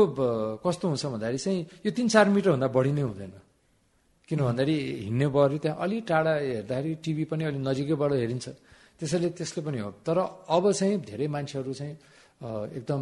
कस्तो 0.63 0.85
हुन्छ 0.87 1.03
भन्दाखेरि 1.11 1.39
चाहिँ 1.43 1.59
यो 1.83 1.91
तिन 1.91 2.07
चार 2.07 2.25
मिटरभन्दा 2.31 2.67
बढी 2.71 2.91
नै 2.95 3.03
हुँदैन। 3.11 3.33
किन 4.31 4.39
भन्दाखेरि 4.47 4.77
हिँड्ने 5.11 5.27
भयो 5.27 5.57
त्यहाँ 5.59 5.77
अलिक 5.83 6.03
टाढा 6.07 6.33
हेर्दाखेरि 6.39 6.91
टिभी 7.03 7.23
पनि 7.27 7.43
अलिक 7.51 7.61
नजिकैबाट 7.67 8.11
हेरिन्छ। 8.23 8.47
त्यसैले 8.95 9.29
त्यसले 9.35 9.59
पनि 9.59 9.79
हो। 9.83 9.91
तर 10.07 10.17
अब 10.55 10.63
चाहिँ 10.71 11.03
धेरै 11.03 11.27
मान्छेहरू 11.27 11.73
चाहिँ 11.75 11.95
एकदम 12.41 13.01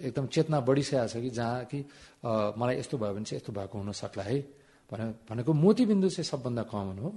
एकदम 0.00 0.26
चेतना 0.26 0.58
बढिसकेको 0.60 1.08
छ 1.08 1.16
कि 1.22 1.30
जहाँ 1.30 1.64
कि 1.70 1.78
मलाई 2.56 2.76
यस्तो 2.80 2.96
भयो 2.98 3.12
भने 3.14 3.24
चाहिँ 3.24 3.40
यस्तो 3.40 3.52
भएको 3.52 3.74
हुन 3.78 3.92
सक्ला 3.92 4.24
है? 4.24 4.36
भनेको 4.90 5.52
मोतीबिन्दु 5.52 6.08
चाहिँ 6.08 6.26
सबभन्दा 6.26 6.62
कमन 6.72 6.98
हो। 6.98 7.10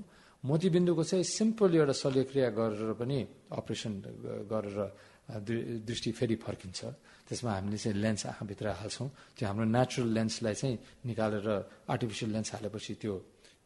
मोतीबिन्दुको 0.43 1.03
चाहिँ 1.03 1.23
सिम्पल 1.23 1.71
एउटा 1.75 1.95
शल्यक्रिया 2.03 2.49
गरेर 2.51 2.91
पनि 2.99 3.17
अपरेसन 3.55 3.93
गरेर 4.51 4.79
दृष्टि 5.87 6.11
फेरि 6.11 6.35
फर्किन्छ। 6.35 6.79
त्यसमा 7.27 7.51
हामीले 7.51 7.77
चाहिँ 7.79 7.97
लेन्स 8.03 8.21
आँखाभित्र 8.27 8.67
हाल्छौँ। 8.83 9.07
त्यो 9.39 9.47
हाम्रो 9.47 9.65
नेचुरल 9.71 10.09
लेन्सलाई 10.13 10.53
चाहिँ 10.53 10.75
निकालेर 11.07 11.47
आर्टिफिसियल 11.87 12.29
लेन्स 12.35 12.49
हालेपछि 12.59 12.93
त्यो 12.99 13.13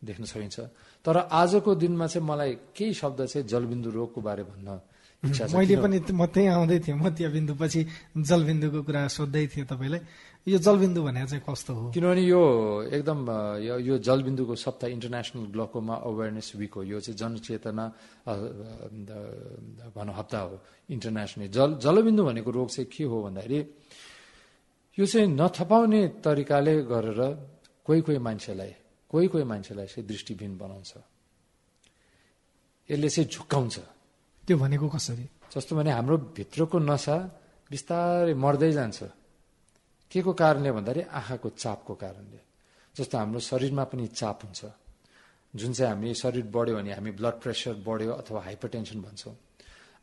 देख्न 0.06 0.24
सकिन्छ। 0.30 0.58
तर 1.02 1.16
आजको 1.26 1.72
दिनमा 1.82 2.06
चाहिँ 2.08 2.26
मलाई 2.30 2.52
केही 2.78 2.94
शब्द 2.94 3.26
चाहिँ 3.26 3.48
जलबिन्दु 3.50 3.90
रोगको 3.90 4.22
बारे 4.22 4.44
भन्न 4.46 4.70
मैले 5.26 5.76
पनि 5.82 5.98
म 6.14 6.26
त्यहीँ 6.30 6.50
आउँदै 6.54 6.78
थिएँ। 6.86 6.96
मोतियाबिन्दु 6.96 7.54
पछि 7.58 7.82
जलबिन्दुको 8.22 8.80
कुरा 8.86 9.02
सोध्दै 9.10 9.46
थिएँ 9.50 9.66
तपाईँलाई। 9.66 10.02
यो 10.46 10.58
जलबिन्दु 10.62 11.02
भने 11.04 11.26
चाहिँ 11.26 11.42
कस्तो 11.42 11.74
हो? 11.74 11.86
किनभने 11.90 12.24
यो 12.24 12.42
एकदम 12.94 13.20
यो 13.82 13.96
जलबिन्दुको 13.98 14.54
सप्ताह 14.56 14.90
इन्टरनेसनल 14.94 15.46
ग्लोकोमा 15.52 15.96
अवेरनेस 16.06 16.54
विक 16.62 16.74
हो। 16.78 16.82
यो 16.86 17.00
चाहिँ 17.02 17.18
जनचेतना 17.18 17.86
भनौँ 19.90 20.16
हप्ता 20.16 20.40
हो। 20.40 20.56
इन्टरनेसनल 20.86 21.48
जल 21.50 21.70
जलबिन्दु 21.82 22.22
भनेको 22.24 22.52
रोग 22.54 22.70
चाहिँ 22.70 22.86
के 22.86 23.04
हो 23.04 23.18
भन्दाखेरि 23.26 23.60
यो 24.98 25.06
चाहिँ 25.06 25.28
नथपाउने 25.34 26.02
तरिकाले 26.22 26.74
गरेर 26.86 27.22
कोही 27.86 28.02
कोही 28.06 28.20
मान्छेलाई 28.22 28.74
कोही 29.10 29.28
कोही 29.34 29.44
मान्छेलाई 29.44 29.88
चाहिँ 29.88 30.06
दृष्टिबिन 30.08 30.58
बनाउँछ। 30.62 30.94
यसले 32.90 33.10
चाहिँ 33.10 33.30
झुक्काउँछ। 33.34 33.97
त्यो 34.48 34.56
भनेको 34.58 34.88
कसरी? 34.88 35.26
जस्तो 35.52 35.76
भने 35.76 35.92
हाम्रो 35.92 36.18
भित्रको 36.32 36.78
नसा 36.80 37.16
बिस्तारै 37.68 38.34
मर्दै 38.34 38.72
जान्छ। 38.72 39.00
के 40.12 40.20
को 40.24 40.32
कारणले 40.32 40.72
भन्दाखेरि 40.72 41.02
आँखाको 41.04 41.50
चापको 41.60 41.94
कारणले। 42.00 42.40
जस्तो 42.96 43.16
हाम्रो 43.18 43.40
शरीरमा 43.44 43.84
पनि 43.92 44.08
चाप 44.08 44.38
हुन्छ। 44.48 44.62
जुन 45.54 45.72
चाहिँ 45.76 45.92
हामी 45.92 46.14
शरीर 46.16 46.48
बढ्यो 46.48 46.76
भने 46.80 46.92
हामी 46.96 47.12
ब्लड 47.20 47.36
प्रेसर 47.44 47.84
बढ्यो 47.84 48.12
अथवा 48.24 48.40
हाइपर 48.48 48.68
टेन्सन 48.72 49.00
भन्छौँ। 49.04 49.36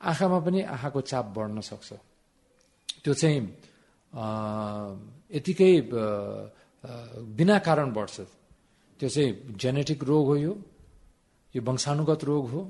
आँखामा 0.05 0.39
पनि 0.45 0.61
आँखाको 0.77 1.01
चाप 1.01 1.27
बढ्न 1.37 1.61
सक्छ। 1.65 1.91
त्यो 3.01 3.15
चाहिँ 3.17 3.41
यतिकै 5.33 5.73
बिना 7.33 7.57
कारण 7.65 7.89
बढ्छ। 7.97 8.17
त्यो 9.01 9.09
चाहिँ 9.09 9.57
जेनेटिक 9.57 10.05
रोग 10.05 10.27
हो 10.29 10.37
यो 10.37 10.53
वंशानुगत 11.55 12.25
रोग 12.25 12.45
हो। 12.53 12.61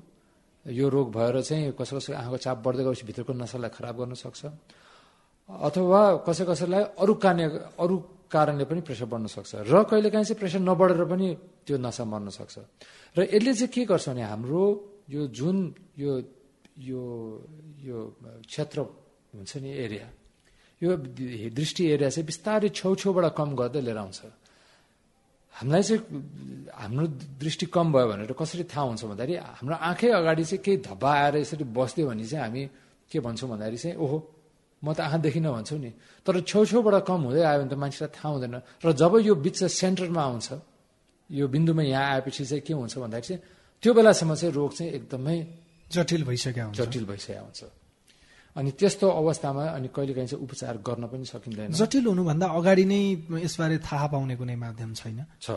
यो 0.66 0.88
रोग 0.88 1.12
भएर 1.12 1.40
चाहिँ 1.42 1.72
कसै 1.76 1.96
कसै 1.96 2.12
आँखाको 2.16 2.36
चाप 2.40 2.58
बढ्दै 2.64 2.82
गएपछि 2.84 3.04
भित्रको 3.04 3.32
नसालाई 3.36 3.70
खराब 3.76 3.94
गर्न 4.00 4.14
सक्छ। 4.16 4.42
अथवा 5.68 6.00
कसै 6.24 6.44
कसैलाई 6.48 6.82
अरू 7.04 7.14
कारण 7.20 7.40
अरू 7.76 7.94
कारणले 8.32 8.64
पनि 8.64 8.80
प्रेसर 8.80 9.06
बढ्न 9.12 9.26
सक्छ 9.28 9.68
र 9.68 9.84
कहिलेकाहीँ 9.92 10.24
चाहिँ 10.24 10.38
प्रेसर 10.40 10.60
नबढेर 10.64 11.04
पनि 11.04 11.28
त्यो 11.68 11.76
नसा 11.84 12.04
मर्न 12.08 12.28
सक्छ। 12.32 12.56
र 13.16 13.18
यसले 13.28 13.52
चाहिँ 13.52 13.68
के 13.68 13.84
गर्छ 13.84 14.08
भने 14.08 14.24
हाम्रो 14.24 14.62
यो 15.12 15.22
जुन 15.36 15.56
यो 16.00 16.12
यो 16.80 17.02
यो 17.84 17.98
क्षेत्र 18.48 18.78
हुन्छ 19.36 19.52
नि 19.60 19.70
एरिया 19.84 20.08
यो 20.80 20.90
दृष्टि 21.52 21.82
एरिया 21.94 22.08
चाहिँ 22.08 22.26
बिस्तारै 22.26 22.68
छेउछेउबाट 22.72 23.26
कम 23.36 23.48
गर्दै 23.54 23.80
लिएर 23.84 23.98
आउँछ। 24.00 24.20
हामीलाई 25.54 25.82
चाहिँ 25.82 26.00
हाम्रो 26.82 27.06
दृष्टि 27.38 27.66
कम 27.70 27.86
भयो 27.94 28.06
भनेर 28.10 28.32
कसरी 28.34 28.64
थाहा 28.66 28.84
हुन्छ 28.90 29.02
भन्दाखेरि 29.06 29.34
हाम्रो 29.62 29.74
आँखै 29.88 30.08
अगाडि 30.20 30.44
चाहिँ 30.44 30.62
केही 30.64 30.76
धब्बा 30.82 31.10
आएर 31.14 31.34
यसरी 31.42 31.64
बस्दियो 31.70 32.06
भने 32.10 32.24
चाहिँ 32.26 32.44
हामी 32.44 32.62
के 33.10 33.18
भन्छौँ 33.22 33.48
भन्दाखेरि 33.50 33.78
चाहिँ 33.78 33.96
ओहो 33.96 34.18
म 34.82 34.92
त 34.92 35.00
आँखा 35.00 35.18
देखिनँ 35.24 35.48
भन्छौँ 35.48 35.78
नि। 35.78 35.90
तर 36.26 36.34
छेउछेउबाट 36.44 37.08
कम 37.08 37.20
हुँदै 37.30 37.40
आयो 37.40 37.58
भने 37.64 37.70
त 37.72 37.78
मान्छेलाई 37.80 38.10
थाहा 38.12 38.28
हुँदैन। 38.34 38.54
र 38.84 38.92
जब 38.92 39.12
यो 39.24 39.34
बिच 39.40 39.64
सेन्टरमा 39.64 40.22
आउँछ 40.22 40.48
यो 41.30 41.44
बिन्दुमा 41.48 41.82
यहाँ 41.88 42.20
आएपछि 42.20 42.44
चाहिँ 42.44 42.62
के 42.66 42.72
हुन्छ 42.74 42.98
भन्दाखेरि 43.00 43.24
चाहिँ 43.24 43.40
त्यो 43.80 43.90
बेलासम्म 43.94 44.34
चाहिँ 44.34 44.52
रोग 44.52 44.72
चाहिँ 44.76 44.92
एकदमै 44.92 45.36
जटिल 45.88 46.22
भइसक्यो 46.28 46.66
जटिल 46.76 47.04
भइसकेको 47.08 47.40
हुन्छ। 47.40 47.83
अनि 48.56 48.70
त्यस्तो 48.78 49.06
अवस्थामा 49.10 49.64
अनि 49.76 49.88
कहिलेकाहीँ 49.90 50.28
चाहिँ 50.28 50.42
उपचार 50.46 50.74
गर्न 50.78 51.04
पनि 51.10 51.24
सकिँदैन। 51.24 51.72
जटिल 51.74 52.06
हुनुभन्दा 52.06 52.46
अगाडि 52.58 52.84
नै 52.84 53.00
यसबारे 53.42 53.76
थाहा 53.82 54.06
पाउने 54.14 54.34
कुनै 54.36 54.56
माध्यम 54.56 54.90
छैन? 54.94 55.18
छ। 55.40 55.48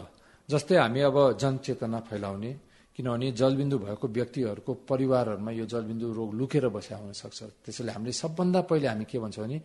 जस्तै 0.49 0.75
हामी 0.77 1.01
अब 1.09 1.17
जनचेतना 1.37 1.99
फैलाउने 2.09 2.51
किनभने 2.95 3.27
जलबिन्दु 3.37 3.77
भएको 3.77 4.05
व्यक्तिहरूको 4.07 4.71
परिवारहरूमा 4.89 5.51
यो 5.51 5.65
जलबिन्दु 5.69 6.07
रोग 6.17 6.29
लुकेर 6.33 6.65
बस्या 6.73 6.97
हुन 6.97 7.13
सक्छ 7.13 7.39
त्यसैले 7.61 7.91
हामीले 7.93 8.11
सबभन्दा 8.11 8.59
पहिले 8.65 8.87
हामी 8.87 9.05
के 9.05 9.17
भन्छौँ 9.21 9.45
भने 9.45 9.57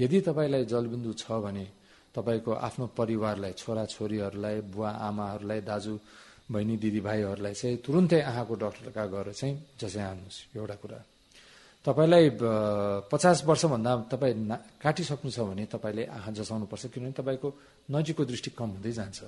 यदि 0.00 0.18
तपाईँलाई 0.26 0.64
जलबिन्दु 0.66 1.10
छ 1.14 1.24
भने 1.44 1.66
तपाईँको 2.10 2.50
आफ्नो 2.66 2.86
परिवारलाई 2.98 3.52
छोरा 3.54 3.84
छोरीहरूलाई 3.86 4.56
बुवा 4.74 4.90
आमाहरूलाई 5.06 5.60
दाजु 5.62 5.94
बहिनी 6.50 6.76
दिदीभाइहरूलाई 6.82 7.54
चाहिँ 7.54 7.76
तुरुन्तै 7.86 8.20
आँखाको 8.26 8.54
डक्टर 8.58 8.90
कहाँ 8.90 9.08
गएर 9.14 9.28
चाहिँ 9.38 9.54
जसै 9.78 10.00
हाल्नुहोस् 10.02 10.38
एउटा 10.58 10.76
कुरा। 10.82 10.98
तपाईँलाई 11.80 12.24
पचास 13.08 13.38
वर्षभन्दा 13.48 13.90
तपाईँ 14.12 14.34
काटिसक्नु 14.84 15.30
छ 15.32 15.38
भने 15.48 15.64
तपाईँले 15.64 16.04
आँखा 16.12 16.30
जसाउनुपर्छ 16.36 16.84
किनभने 16.92 17.12
तपाईँको 17.16 17.48
नजिकको 17.88 18.22
दृष्टि 18.28 18.50
कम 18.52 18.68
हुँदै 18.76 18.92
जान्छ। 18.92 19.18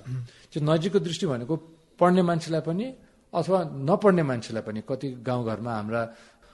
त्यो 0.53 0.59
नजिकको 0.61 0.99
दृष्टि 1.01 1.25
भनेको 1.33 1.53
पढ्ने 1.97 2.21
मान्छेलाई 2.21 2.61
पनि 2.61 2.85
अथवा 3.33 3.59
नपढ्ने 3.89 4.23
मान्छेलाई 4.29 4.63
पनि 4.69 4.79
कति 4.85 5.07
गाउँघरमा 5.25 5.71
हाम्रा 5.73 6.01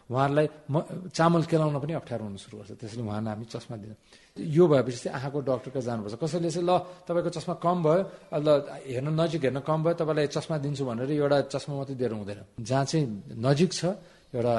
उहाँहरूलाई 0.10 0.48
म 0.72 0.76
चामल 1.12 1.44
केलाउन 1.52 1.76
पनि 1.84 1.94
अप्ठ्यारो 2.00 2.24
हुन 2.26 2.38
सुरु 2.42 2.56
गर्छ। 2.58 2.72
त्यसैले 2.82 3.04
उहाँलाई 3.04 3.34
हामी 3.36 3.46
चस्मा 3.46 3.76
दिन्छ 3.78 3.96
यो 4.40 4.64
भएपछि 4.72 5.00
चाहिँ 5.04 5.14
आँखाको 5.20 5.40
डक्टर 5.46 5.70
कहाँ 5.70 5.86
जानुपर्छ। 5.86 6.16
कसैले 6.18 6.50
चाहिँ 6.50 6.66
ल 6.66 6.72
तपाईँको 7.06 7.30
चस्मा 7.30 7.54
कम 7.60 7.78
भयो 7.84 8.02
ल 8.40 8.48
हेर्न 8.88 9.10
नजिक 9.20 9.42
हेर्न 9.52 9.60
कम 9.68 9.80
भयो 9.84 9.94
तपाईँलाई 10.02 10.28
चस्मा 10.34 10.56
दिन्छु 10.64 10.84
भनेर 10.88 11.12
एउटा 11.12 11.38
चस्मा 11.54 11.74
मात्रै 11.76 11.96
दिएर 12.00 12.14
हुँदैन। 12.16 12.40
जहाँ 12.64 12.86
चाहिँ 12.90 13.06
नजिक 13.38 13.70
छ 13.70 13.82
एउटा 14.30 14.56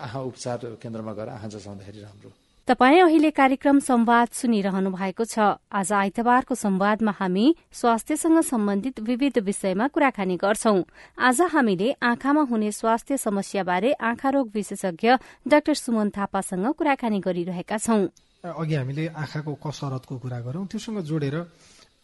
आँखा 0.00 0.20
उपचार 0.20 0.58
केन्द्रमा 0.80 1.12
गएर 1.12 1.28
आँखा 1.28 1.48
जसाउँदाखेरि 1.48 2.00
राम्रो। 2.00 2.30
तपाई 2.68 2.98
अहिले 2.98 3.30
कार्यक्रम 3.36 3.78
संवाद 3.84 4.28
सुनिरहनु 4.32 4.90
भएको 4.90 5.24
छ। 5.24 5.60
आज 5.68 5.92
आइतबारको 5.92 6.54
संवादमा 6.56 7.12
हामी 7.20 7.46
स्वास्थ्यसँग 7.68 8.40
सम्बन्धित 8.40 9.00
विविध 9.04 9.38
विषयमा 9.44 9.88
कुराकानी 9.92 10.36
गर्छौं। 10.40 10.82
आज 11.20 11.40
हामीले 11.52 11.92
आँखामा 12.00 12.42
हुने 12.48 12.72
स्वास्थ्य 12.72 13.16
समस्याबारे 13.20 13.92
आँखा 13.92 14.28
रोग 14.32 14.48
विशेषज्ञ 14.54 15.08
डाक्टर 15.44 15.74
सुमन 15.76 16.08
थापासँग 16.16 16.66
कुराकानी 16.72 17.20
गरिरहेका 17.20 17.76
छौं। 17.76 18.08
अघि 18.40 18.74
हामीले 18.74 19.04
आँखाको 19.12 19.52
कसरतको 19.60 20.14
कुरा 20.24 20.40
गरौं। 20.48 20.64
त्योसँग 20.64 21.04
जोडेर 21.04 21.36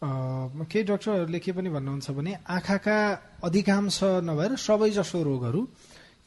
केही 0.01 0.83
डाक्टरहरूले 0.85 1.39
के 1.41 1.51
पनि 1.57 1.69
भन्नुहुन्छ 1.69 2.09
भने 2.13 2.33
आँखाका 2.45 2.97
अधिकांश 3.41 3.99
नभएर 4.29 4.55
सबै 4.57 4.89
जसो 4.93 5.17
रोगहरू 5.23 5.61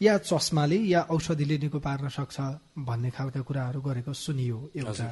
या 0.03 0.19
चस्माले 0.19 0.79
या 0.91 1.01
औषधिले 1.11 1.59
निको 1.59 1.79
पार्न 1.79 2.09
सक्छ 2.09 2.41
भन्ने 2.79 3.11
खालका 3.11 3.41
कुराहरू 3.41 3.81
गरेको 3.81 4.13
सुनियो 4.13 4.59
एउटा। 4.77 5.09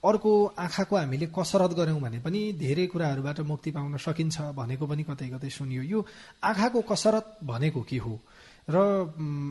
अर्को 0.00 0.32
आँखाको 0.58 0.96
हामीले 0.96 1.26
कसरत 1.28 1.72
गऱ्यौँ 1.76 2.00
भने 2.00 2.18
पनि 2.24 2.40
धेरै 2.56 2.86
कुराहरूबाट 2.86 3.40
मुक्ति 3.40 3.70
पाउन 3.70 3.96
सकिन्छ 3.96 4.56
भनेको 4.56 4.86
पनि 4.86 5.02
कतै 5.04 5.28
कतै 5.28 5.50
सुनियो। 5.50 5.82
यो 5.82 5.98
आँखाको 6.42 6.80
कसरत 6.88 7.44
भनेको 7.44 7.82
के 7.84 7.98
हो? 7.98 8.14
र 8.70 8.76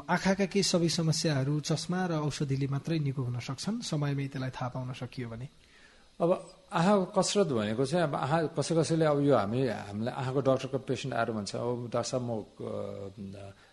आँखाका 0.09 0.45
केही 0.45 0.63
सबै 0.63 0.89
समस्याहरू 0.89 1.59
चस्मा 1.59 2.05
र 2.05 2.11
औषधिले 2.25 2.67
मात्रै 2.67 2.99
निको 2.99 3.21
हुन 3.23 3.39
सक्छन्? 3.39 3.81
समयमै 3.81 4.27
त्यसलाई 4.27 4.49
थाहा 4.49 4.69
पाउन 4.73 4.93
सकियो 4.93 5.29
भने। 5.29 5.47
अब 6.19 6.31
आँखाको 6.75 7.05
कसरत 7.15 7.47
भनेको 7.47 7.85
चाहिँ 7.85 8.03
अब 8.11 8.15
आँखा 8.15 8.37
कसै 8.59 8.75
कसैले 8.75 9.05
अब 9.07 9.19
यो 9.23 9.35
हामी 9.39 9.59
हामीलाई 9.89 10.13
आँखाको 10.19 10.41
डक्टरको 10.43 10.77
पेसेन्ट 10.83 11.13
आएर 11.15 11.31
भन्छ 11.31 11.55
अब 11.55 11.89
डाक्टर 11.95 12.03
साहब 12.11 12.23
म 12.27 12.43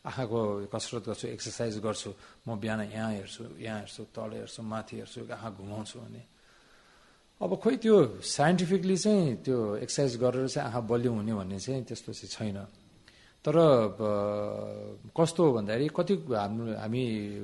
आँखाको 0.06 0.38
कसरत 0.70 1.02
गर्छु 1.10 1.26
एक्सर्साइज 1.36 1.74
गर्छु 1.82 2.10
म 2.46 2.54
बिहान 2.62 2.80
यहाँ 2.94 3.10
हेर्छु 3.18 3.44
यहाँ 3.58 3.78
हेर्छु 3.82 4.02
तल 4.14 4.30
हेर्छु 4.46 4.62
माथि 4.62 4.94
हेर्छु 4.96 5.20
आँखा 5.26 5.50
घुमाउँछु 5.58 5.98
भने। 5.98 6.22
अब 7.42 7.50
खोइ 7.62 7.76
त्यो 7.82 7.96
साइन्टिफिकली 8.22 8.96
चाहिँ 8.96 9.36
त्यो 9.44 9.58
एक्सर्साइज 9.84 10.16
गरेर 10.22 10.46
चाहिँ 10.48 10.66
आँखा 10.70 10.80
बलियो 10.86 11.12
हुने 11.12 11.34
भन्ने 11.34 11.58
चाहिँ 11.58 11.82
त्यस्तो 11.84 12.12
चाहिँ 12.14 12.30
छैन। 12.30 12.58
तर 13.44 13.56
कस्तो 15.18 15.40
हो 15.44 15.52
भन्दाखेरि 15.52 15.88
कति 15.98 16.14
हाम्रो 16.30 16.78
हामी 16.78 17.02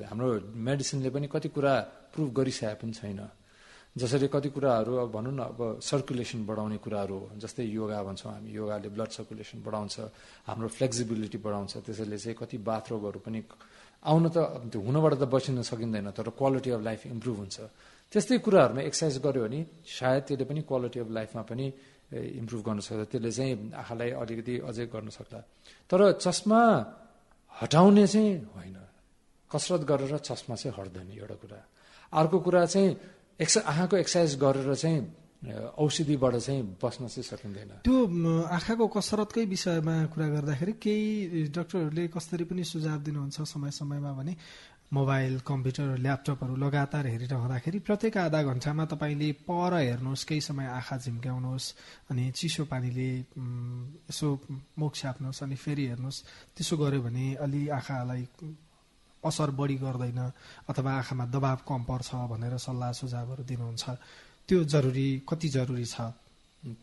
हाम्रो 0.08 0.28
मेडिसिनले 0.56 1.10
पनि 1.10 1.26
कति 1.26 1.48
कुरा 1.50 1.74
प्रुभ 2.14 2.28
गरिसकेको 2.38 2.78
पनि 2.80 2.92
छैन। 2.94 3.20
जसरी 3.92 4.28
कति 4.28 4.48
कुराहरू 4.48 4.96
अब 4.96 5.10
भनौँ 5.12 5.32
न 5.32 5.40
अब 5.52 5.60
सर्कुलेसन 5.82 6.46
बढाउने 6.48 6.76
कुराहरू 6.80 7.14
हो 7.14 7.30
जस्तै 7.36 7.64
योगा 7.68 8.02
भन्छौँ 8.02 8.32
हामी 8.32 8.50
योगाले 8.50 8.88
ब्लड 8.88 9.10
सर्कुलेसन 9.12 9.60
बढाउँछ 9.60 9.96
हाम्रो 10.48 10.68
फ्लेक्सिबिलिटी 10.68 11.38
बढाउँछ 11.38 11.72
त्यसैले 11.84 12.18
चाहिँ 12.18 12.36
कति 12.40 12.56
बाथ 12.58 12.84
रोगहरू 12.90 13.20
पनि 13.20 13.40
आउन 14.02 14.24
त 14.32 14.36
त्यो 14.72 14.80
हुनबाट 14.80 15.14
त 15.14 15.24
बसिन 15.28 15.62
सकिँदैन 15.62 16.10
तर 16.16 16.28
क्वालिटी 16.32 16.70
अफ 16.72 16.80
लाइफ 16.80 17.00
इम्प्रुभ 17.06 17.36
हुन्छ। 17.36 17.58
त्यस्तै 18.12 18.38
कुराहरूमा 18.40 18.80
एक्सर्साइज 18.82 19.16
गर्यो 19.20 19.42
भने 19.44 19.60
सायद 19.84 20.22
त्यसले 20.26 20.44
पनि 20.48 20.60
क्वालिटी 20.64 20.98
अफ 21.04 21.08
लाइफमा 21.12 21.42
पनि 21.44 21.66
इम्प्रुभ 22.40 22.60
गर्न 22.64 22.80
सक्छ 22.80 23.12
त्यसले 23.12 23.30
चाहिँ 23.30 23.54
आँखालाई 23.72 24.10
अलिकति 24.20 24.54
अझै 24.68 24.84
गर्न 24.88 25.08
सक्ला। 25.12 25.40
तर 25.90 26.00
चस्मा 26.16 26.60
हटाउने 27.52 28.06
चाहिँ 28.08 28.32
होइन। 28.56 28.76
कसरत 29.50 29.82
गरेर 29.84 30.16
चस्मा 30.18 30.54
चाहिँ 30.56 30.74
हट्दैन 30.76 31.08
एउटा 31.12 31.36
कुरा। 31.40 31.60
अर्को 32.12 32.38
कुरा 32.40 32.64
चाहिँ 32.66 32.90
एक्स 33.40 33.58
आँखाको 33.58 33.96
एक्सर्साइज 33.96 34.38
गरेर 34.40 34.74
चाहिँ 34.74 35.00
औषधिबाट 35.78 36.34
चाहिँ 36.36 36.62
बस्न 36.82 37.06
चाहिँ 37.08 37.24
सकिँदैन। 37.24 37.70
त्यो 37.82 37.96
आँखाको 38.46 38.86
कसरतकै 38.88 39.44
विषयमा 39.44 39.94
कुरा 40.06 40.26
गर्दाखेरि 40.28 40.72
केही 40.78 41.42
डक्टरहरूले 41.50 42.06
कसरी 42.08 42.44
पनि 42.44 42.64
सुझाव 42.64 42.98
दिनुहुन्छ 43.02 43.40
समय 43.42 43.70
समयमा 43.70 44.12
भने 44.12 44.36
मोबाइल 44.92 45.38
कम्प्युटर 45.40 45.96
ल्यापटपहरू 45.98 46.56
लगातार 46.56 47.06
हेरिरहँदाखेरि 47.06 47.78
प्रत्येक 47.78 48.16
आधा 48.18 48.42
घन्टामा 48.42 48.84
तपाईँले 48.84 49.30
पर 49.48 49.74
हेर्नुहोस् 49.74 50.24
केही 50.24 50.40
समय 50.40 50.66
आँखा 50.68 50.96
झिम्क्याउनुहोस् 50.96 51.72
अनि 52.10 52.30
चिसो 52.30 52.64
पानीले 52.64 53.08
यसो 53.18 54.28
मुख 54.78 54.94
छ्याप्नुहोस् 54.94 55.42
अनि 55.42 55.56
फेरि 55.56 55.86
हेर्नुहोस् 55.86 56.22
त्यसो 56.56 56.76
गर्यो 56.76 57.00
भने 57.02 57.34
अलि 57.34 57.68
आँखालाई 57.68 58.24
असर 59.24 59.50
बढी 59.58 59.76
गर्दैन 59.84 60.20
अथवा 60.70 60.90
आँखामा 61.00 61.24
दबाव 61.34 61.58
कम 61.68 61.82
पर्छ 61.88 62.08
भनेर 62.32 62.54
सल्लाह 62.58 62.90
सुझावहरू 63.00 63.42
दिनुहुन्छ। 63.44 63.84
त्यो 64.48 64.58
जरुरी 64.64 65.08
कति 65.28 65.48
जरुरी 65.48 65.84
छ? 65.84 65.96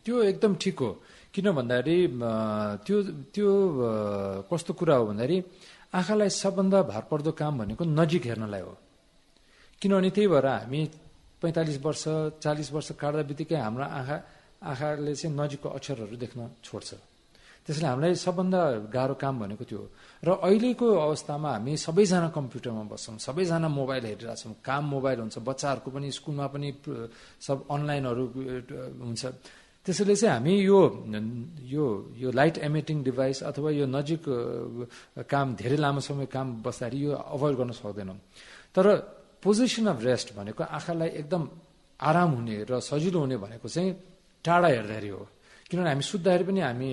त्यो 0.04 0.16
एकदम 0.22 0.54
ठिक 0.62 0.78
हो। 0.80 0.90
किन 1.34 1.46
भन्दाखेरि 1.56 1.98
त्यो 2.84 2.96
त्यो 3.34 3.50
कस्तो 4.50 4.72
कुरा 4.76 4.94
हो 4.96 5.04
भन्दाखेरि 5.06 5.36
आँखालाई 5.94 6.28
सबभन्दा 6.28 6.78
भारपर्दो 6.92 7.32
काम 7.32 7.52
भनेको 7.58 7.84
नजिक 7.84 8.24
हेर्नलाई 8.26 8.60
हो। 8.60 8.74
किनभने 9.80 10.10
त्यही 10.10 10.28
भएर 10.28 10.46
हामी 10.46 10.80
पैँतालिस 11.42 11.78
वर्ष 11.84 12.04
चालिस 12.44 12.68
वर्ष 12.72 12.88
काट्दा 13.00 13.22
बित्तिकै 13.28 13.56
हाम्रो 13.56 13.84
आँखा 13.84 14.16
आँखाले 14.60 15.14
चाहिँ 15.16 15.36
नजिकको 15.36 15.68
अक्षरहरू 15.68 16.16
देख्न 16.16 16.40
छोड्छ। 16.64 16.90
त्यसैले 17.66 17.88
हामीलाई 17.92 18.14
सबभन्दा 18.26 18.60
गाह्रो 18.94 19.14
काम 19.22 19.34
भनेको 19.42 19.64
त्यो 19.70 19.82
र 20.26 20.28
अहिलेको 20.46 20.86
अवस्थामा 21.06 21.50
हामी 21.54 21.72
सबैजना 21.86 22.28
कम्प्युटरमा 22.38 22.84
बस्छौँ 22.92 23.18
सबैजना 23.26 23.68
मोबाइल 23.68 24.04
हेरिरहेछौँ 24.10 24.54
काम 24.64 24.82
मोबाइल 24.94 25.18
हुन्छ 25.20 25.36
बच्चाहरूको 25.48 25.88
पनि 25.94 26.08
स्कुलमा 26.18 26.46
पनि 26.52 26.68
सब 27.46 27.58
अनलाइनहरू 27.70 28.24
हुन्छ। 29.06 29.22
त्यसैले 29.86 30.14
चाहिँ 30.16 30.34
हामी 30.34 30.54
यो 30.60 30.80
यो 31.74 31.84
यो 32.22 32.28
लाइट 32.30 32.58
एमिटिङ 32.68 32.96
डिभाइस 33.08 33.38
अथवा 33.48 33.70
यो 33.80 33.86
नजिक 33.88 34.22
काम 35.24 35.46
धेरै 35.56 35.78
लामो 35.80 36.00
समय 36.04 36.26
काम 36.28 36.46
बस्दाखेरि 36.60 36.98
यो 37.04 37.12
अभोइड 37.16 37.54
गर्न 37.56 37.72
सक्दैनौँ। 37.80 38.18
तर 38.76 38.86
पोजिसन 39.40 39.86
अफ 39.92 39.98
रेस्ट 40.04 40.28
भनेको 40.36 40.62
आँखालाई 40.68 41.08
एकदम 41.24 41.42
आराम 42.00 42.30
हुने 42.36 42.56
र 42.70 42.80
सजिलो 42.80 43.18
हुने 43.24 43.36
भनेको 43.40 43.68
चाहिँ 43.68 43.90
टाढा 44.44 44.68
हेर्दाखेरि 44.68 45.08
हो। 45.08 45.22
किनभने 45.70 45.90
हामी 45.90 46.04
सुत्दाखेरि 46.04 46.44
पनि 46.44 46.60
हामी 46.60 46.90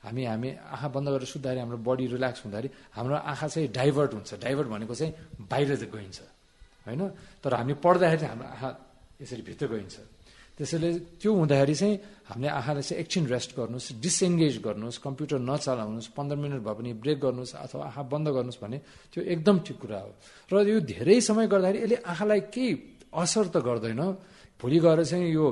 हामी 0.00 0.22
हामी 0.24 0.48
आँखा 0.74 0.88
बन्द 0.96 1.08
गरेर 1.12 1.28
सुत्दाखेरि 1.28 1.60
हाम्रो 1.60 1.78
बडी 1.84 2.04
रिल्याक्स 2.16 2.40
हुँदाखेरि 2.44 2.68
हाम्रो 2.96 3.16
आँखा 3.20 3.46
चाहिँ 3.52 3.68
डाइभर्ट 3.68 4.10
हुन्छ। 4.16 4.30
डाइभर्ट 4.40 4.68
भनेको 4.68 4.94
चाहिँ 4.94 5.12
बाहिर 5.44 5.68
गइन्छ। 5.92 6.18
होइन? 6.86 7.02
तर 7.44 7.52
हामी 7.60 7.74
पढ्दाखेरि 7.84 8.26
हाम्रो 8.26 8.46
आँखा 8.48 8.68
यसरी 9.20 9.42
भित्र 9.44 9.66
गइन्छ। 9.68 9.96
त्यसैले 10.56 10.88
त्यो 11.20 11.30
हुँदाखेरि 11.32 11.74
चाहिँ 11.74 11.94
हामीले 12.28 12.48
आँखालाई 12.52 12.82
चाहिँ 12.84 13.00
एकछिन 13.00 13.24
रेस्ट 13.32 13.50
गर्नुहोस् 13.56 13.88
डिसएङ्गेज 14.00 14.54
गर्नुहोस् 14.60 14.98
कम्प्युटर 15.00 15.38
नचलाउनुहोस् 15.40 16.12
पन्ध्र 16.16 16.36
मिनट 16.36 16.60
भए 16.60 16.74
पनि 16.76 16.90
ब्रेक 17.00 17.18
गर्नुहोस् 17.20 17.54
अथवा 17.64 17.84
आँखा 17.88 18.02
बन्द 18.12 18.26
गर्नुहोस् 18.36 18.60
भने 18.60 18.78
त्यो 19.12 19.20
एकदम 19.24 19.56
ठिक 19.64 19.76
कुरा 19.80 20.00
हो। 20.04 20.10
र 20.52 20.54
यो 20.68 20.80
धेरै 20.84 21.20
समय 21.20 21.46
गर्दाखेरि 21.48 21.80
यसले 21.80 21.96
आँखालाई 22.04 22.40
केही 22.52 22.72
असर 23.08 23.46
त 23.52 23.56
गर्दैन। 23.60 24.00
भोलि 24.60 24.78
गएर 24.78 25.04
चाहिँ 25.04 25.32
यो 25.32 25.44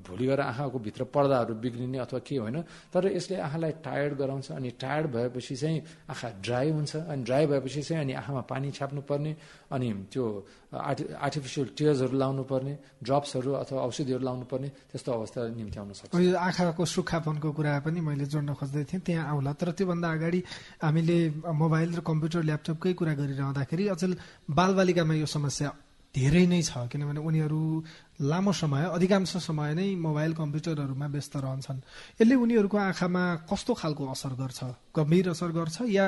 भोलि 0.00 0.26
गएर 0.26 0.40
आँखाको 0.40 0.78
भित्र 0.78 1.04
पर्दाहरू 1.12 1.54
बिग्रिने 1.56 1.98
अथवा 1.98 2.20
के 2.20 2.36
होइन 2.36 2.60
तर 2.88 3.06
यसले 3.12 3.36
आँखालाई 3.38 3.72
टायर्ड 3.84 4.16
गराउँछ 4.16 4.50
अनि 4.52 4.70
टायर्ड 4.80 5.06
भएपछि 5.12 5.56
चाहिँ 5.56 5.82
आँखा 6.08 6.28
ड्राई 6.40 6.70
हुन्छ 6.70 6.96
अनि 6.96 7.22
ड्राई 7.22 7.46
भएपछि 7.46 7.82
चाहिँ 7.82 8.02
अनि 8.02 8.12
आँखामा 8.12 8.40
पानी 8.48 8.70
छाप्नु 8.72 9.00
पर्ने 9.02 9.36
अनि 9.70 9.92
त्यो 10.12 10.24
आर्टि 10.74 11.04
आर्टिफिसियल 11.16 11.66
टियर्सहरू 11.76 12.16
लाउनु 12.18 12.42
पर्ने 12.42 12.74
ड्रप्सहरू 13.02 13.52
अथवा 13.62 13.80
औषधिहरू 13.82 14.24
लाउनु 14.24 14.44
पर्ने 14.44 14.68
त्यस्तो 14.90 15.12
अवस्था 15.12 15.40
निम्ति 15.56 15.78
आउन 15.78 15.92
सक्छ 15.92 16.14
यो 16.16 16.36
आँखाको 16.36 16.84
सुक्खापनको 16.86 17.52
कुरा 17.52 17.78
पनि 17.84 18.00
मैले 18.00 18.24
जोड्न 18.26 18.54
खोज्दै 18.54 18.84
थिएँ 18.84 19.00
त्यहाँ 19.00 19.24
आउला। 19.30 19.52
तर 19.52 19.70
त्योभन्दा 19.72 20.08
अगाडि 20.12 20.40
हामीले 20.82 21.18
मोबाइल 21.54 21.88
र 21.96 22.00
कम्प्युटर 22.00 22.42
ल्यापटपकै 22.42 22.92
कुरा 22.92 23.14
गरिरहँदाखेरि 23.14 23.84
अचेल 23.88 24.12
बालबालिकामा 24.50 25.14
यो 25.14 25.26
समस्या 25.26 25.70
धेरै 26.14 26.44
नै 26.46 26.60
छ 26.62 26.88
किनभने 26.88 27.20
उनीहरू 27.20 27.60
लामो 28.20 28.52
समय 28.52 28.84
अधिकांश 28.96 29.36
समय 29.44 29.74
नै 29.74 29.94
मोबाइल 29.94 30.32
कम्प्युटरहरूमा 30.34 31.06
व्यस्त 31.06 31.36
रहन्छन्। 31.36 31.80
यसले 32.20 32.34
उनीहरूको 32.34 32.76
आँखामा 32.76 33.22
कस्तो 33.50 33.72
खालको 33.76 34.04
असर 34.08 34.32
गर्छ? 34.40 34.60
गम्भीर 34.96 35.28
असर 35.30 35.50
गर्छ 35.52 35.76
या 35.92 36.06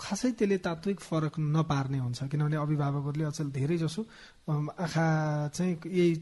खासै 0.00 0.30
त्यसले 0.40 0.56
तात्विक 0.64 1.00
फरक 1.00 1.34
नपार्ने 1.38 1.98
हुन्छ? 1.98 2.32
किनभने 2.32 2.56
अभिभावकहरूले 2.56 3.24
अचेल 3.28 3.48
धेरै 3.52 3.76
जसो 3.84 4.00
आँखा 4.48 5.06
चाहिँ 5.52 5.74
यही 5.84 6.12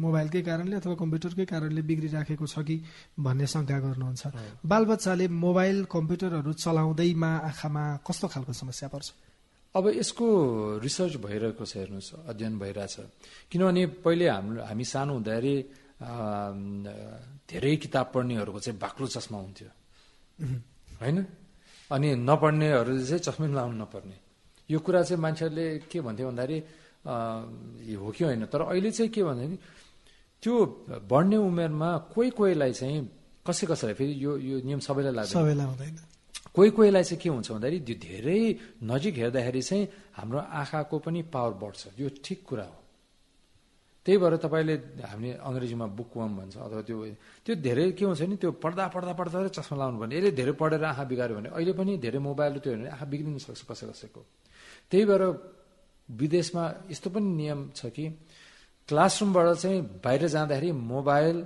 मोबाइलकै 0.00 0.42
कारणले 0.42 0.76
अथवा 0.80 0.94
कम्प्युटरकै 0.96 1.44
कारणले 1.44 1.82
बिग्रिराखेको 1.84 2.46
छ 2.46 2.64
कि 2.64 2.76
भन्ने 3.20 3.46
शङ्का 3.46 3.78
गर्नुहुन्छ। 3.84 4.22
बालबच्चाले 4.64 5.28
मोबाइल 5.28 5.84
कम्प्युटरहरू 5.92 6.52
चलाउँदैमा 6.56 7.30
आँखामा 7.52 7.84
कस्तो 8.08 8.26
खालको 8.32 8.52
समस्या 8.52 8.88
पर्छ? 8.88 9.08
अब 9.72 9.84
यसको 9.96 10.26
रिसर्च 10.84 11.16
भइरहेको 11.24 11.64
छ 11.64 11.72
हेर्नुहोस् 11.80 12.28
अध्ययन 12.28 12.54
भइरहेछ। 12.60 12.96
किनभने 13.48 13.82
पहिले 14.04 14.26
हाम्रो 14.28 14.60
हामी 14.68 14.84
सानो 14.84 15.12
हुँदाखेरि 15.16 15.56
धेरै 17.48 17.72
किताब 17.80 18.06
पढ्नेहरूको 18.12 18.60
चाहिँ 18.60 18.78
बाक्लो 18.78 19.06
चस्मा 19.16 19.38
हुन्थ्यो। 19.38 19.70
होइन? 21.00 21.18
अनि 21.88 22.08
नपढ्नेहरू 22.20 22.92
चाहिँ 23.00 23.22
चस्मै 23.24 23.48
लाउनु 23.48 23.76
नपर्ने। 23.80 24.16
यो 24.68 24.78
कुरा 24.78 25.00
चाहिँ 25.08 25.20
मान्छेहरूले 25.24 25.66
के 25.88 25.98
भन्थ्यो 26.04 26.26
भन्दाखेरि 26.28 26.58
हो 27.96 28.08
कि 28.12 28.22
होइन? 28.24 28.44
तर 28.52 28.60
अहिले 28.68 28.90
चाहिँ 28.92 29.08
के 29.08 29.22
भन्दाखेरि 29.24 29.56
त्यो 30.42 30.54
बढ्ने 31.08 31.36
उमेरमा 31.48 31.90
कोही 32.12 32.30
कोहीलाई 32.36 32.72
चाहिँ 32.76 32.98
कसै 33.46 33.64
कसैलाई 33.66 33.94
फेरि 33.96 34.14
यो 34.20 34.36
यो 34.36 34.56
नियम 34.68 34.80
सबैलाई 34.84 35.14
लाग्छ 35.16 35.32
सबैलाई 35.32 35.66
हुँदैन। 35.66 35.96
कोही 36.54 36.70
कोहीलाई 36.76 37.02
चाहिँ 37.02 37.20
के 37.22 37.28
हुन्छ 37.28 37.48
भन्दाखेरि 37.52 37.80
त्यो 37.80 37.96
धेरै 37.96 38.40
नजिक 38.84 39.14
हेर्दाखेरि 39.16 39.62
चाहिँ 39.62 39.88
हाम्रो 40.16 40.38
आँखाको 40.38 40.96
पनि 41.00 41.20
पावर 41.32 41.52
बढ्छ। 41.62 41.82
यो 42.00 42.08
ठिक 42.24 42.40
कुरा 42.48 42.64
हो। 42.64 42.78
त्यही 44.06 44.18
भएर 44.18 44.34
तपाईँले 44.44 44.74
हामीले 45.00 45.32
अङ्ग्रेजीमा 45.48 45.86
बुकवम 45.96 46.32
भन्छ 46.36 46.56
अथवा 46.58 46.82
त्यो 46.82 46.96
त्यो 47.46 47.54
धेरै 47.56 47.84
के 47.96 48.04
हुन्छ 48.04 48.22
नि 48.28 48.36
त्यो 48.36 48.50
पढ्दा 48.58 48.84
पढ्दा 48.94 49.12
पढ्दा 49.14 49.48
चस्मा 49.48 49.76
लाउनु 49.78 49.98
पर्ने। 50.02 50.12
यसले 50.18 50.30
धेरै 50.36 50.52
पढेर 50.60 50.84
आँखा 50.84 51.04
बिगाऱ्यो 51.08 51.36
भने 51.38 51.48
अहिले 51.56 51.72
पनि 51.72 51.92
धेरै 52.04 52.18
मोबाइल 52.18 52.52
त्यो 52.60 52.72
भने 52.74 52.88
आँखा 52.90 53.06
बिग्रिन 53.08 53.38
सक्छ 53.38 53.62
कसै 53.62 53.86
कसैको। 53.88 54.20
त्यही 54.90 55.04
भएर 55.08 55.22
विदेशमा 56.08 56.64
यस्तो 56.92 57.08
पनि 57.14 57.28
नियम 57.40 57.60
छ 57.78 57.88
कि 57.94 58.04
क्लासरुमबाट 58.88 59.48
चाहिँ 59.62 59.78
बाहिर 60.04 60.22
जाँदाखेरि 60.34 60.70
मोबाइल 60.72 61.36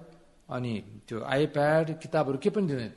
अनि 0.49 0.73
त्यो 1.07 1.17
आइप्याड 1.23 1.87
किताबहरू 2.03 2.39
के 2.43 2.51
पनि 2.51 2.67
दिँदैन। 2.67 2.91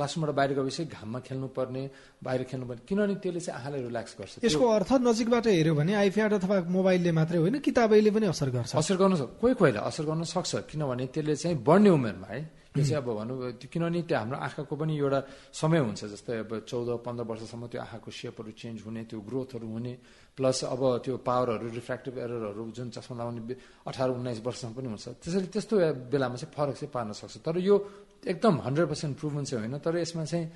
क्लासरुमबाट 0.00 0.32
बाहिर 0.32 0.52
गएपछि 0.56 0.84
घाममा 0.96 1.18
खेल्नुपर्ने 1.28 1.82
बाहिर 2.24 2.42
खेल्नुपर्ने 2.48 2.82
किनभने 2.88 3.14
त्यसले 3.20 3.40
चाहिँ 3.44 3.56
आँखालाई 3.60 3.80
रिल्याक्स 3.84 4.12
गर्छ। 4.16 4.32
यसको 4.48 4.64
अर्थ 4.64 4.90
नजिकबाट 5.04 5.46
हेऱ्यो 5.46 5.74
भने 5.76 5.92
आइप्याड 6.00 6.32
अथवा 6.40 6.56
मोबाइलले 6.72 7.10
मात्रै 7.12 7.38
होइन 7.44 7.56
किताबैले 7.60 8.10
पनि 8.16 8.26
असर 8.32 8.48
गर्छ। 8.56 8.70
असर 8.80 8.96
गर्नु 8.96 9.16
कोही 9.36 9.54
कोहीलाई 9.60 9.84
असर 9.84 10.04
गर्न 10.08 10.22
सक्छ 10.24 10.52
किनभने 10.72 11.04
त्यसले 11.12 11.36
चाहिँ 11.36 11.56
बढ्ने 11.60 11.90
उमेरमा 11.92 12.28
है 12.32 12.40
त्यो 12.70 12.84
चाहिँ 12.86 13.02
अब 13.02 13.08
भनौँ 13.18 13.36
किनभने 13.66 14.00
त्यो 14.06 14.18
हाम्रो 14.18 14.38
आँखाको 14.46 14.74
पनि 14.78 14.94
एउटा 14.94 15.20
समय 15.50 15.80
हुन्छ 15.90 16.02
जस्तै 16.14 16.36
अब 16.46 16.52
चौध 16.70 16.88
पन्ध्र 17.02 17.24
वर्षसम्म 17.26 17.66
त्यो 17.66 17.80
आँखाको 17.82 18.10
सेपहरू 18.10 18.50
चेन्ज 18.54 18.78
हुने 18.86 19.02
त्यो 19.10 19.18
ग्रोथहरू 19.26 19.66
हुने 19.66 19.92
प्लस 20.38 20.58
अब 20.70 20.82
त्यो 21.04 21.14
पावरहरू 21.18 21.66
रिफ्रेक्टिभ 21.66 22.14
एररहरू 22.18 22.62
जुन 22.70 22.88
चस्मा 22.94 23.14
लगाउने 23.18 23.42
अठार 23.90 24.08
उन्नाइस 24.14 24.38
वर्षसम्म 24.46 24.72
पनि 24.78 24.86
हुन्छ। 24.86 25.06
त्यसैले 25.18 25.48
त्यस्तो 25.50 25.74
बेलामा 26.14 26.36
चाहिँ 26.38 26.54
फरक 26.54 26.74
चाहिँ 26.78 26.92
पार्न 26.94 27.10
सक्छ। 27.18 27.36
तर 27.42 27.58
यो 27.58 27.74
एकदम 28.22 28.54
हन्ड्रेड 28.62 28.86
पर्सेन्ट 28.86 29.14
प्रुभन 29.18 29.44
चाहिँ 29.50 29.66
होइन 29.66 29.74
तर 29.82 29.94
यसमा 29.98 30.24
चाहिँ 30.30 30.46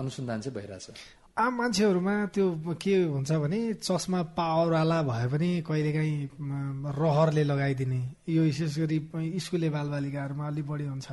अनुसन्धान 0.00 0.40
चाहिँ 0.40 0.54
भइरहेछ। 0.56 0.86
आम 1.38 1.54
मान्छेहरूमा 1.54 2.14
त्यो 2.34 2.74
के 2.82 2.94
हुन्छ 3.14 3.30
भने 3.30 3.58
चस्मा 3.78 4.22
पावरवाला 4.34 4.98
भए 5.06 5.26
पनि 5.30 5.50
कहिलेकाहीँ 5.62 6.18
रहरले 6.98 7.44
लगाइदिने। 7.46 8.00
यो 8.26 8.42
विशेष 8.42 8.78
गरी 8.78 8.98
स्कुले 9.38 9.70
बालबालिकाहरूमा 9.70 10.46
अलिक 10.46 10.66
बढी 10.66 10.86
हुन्छ। 10.90 11.06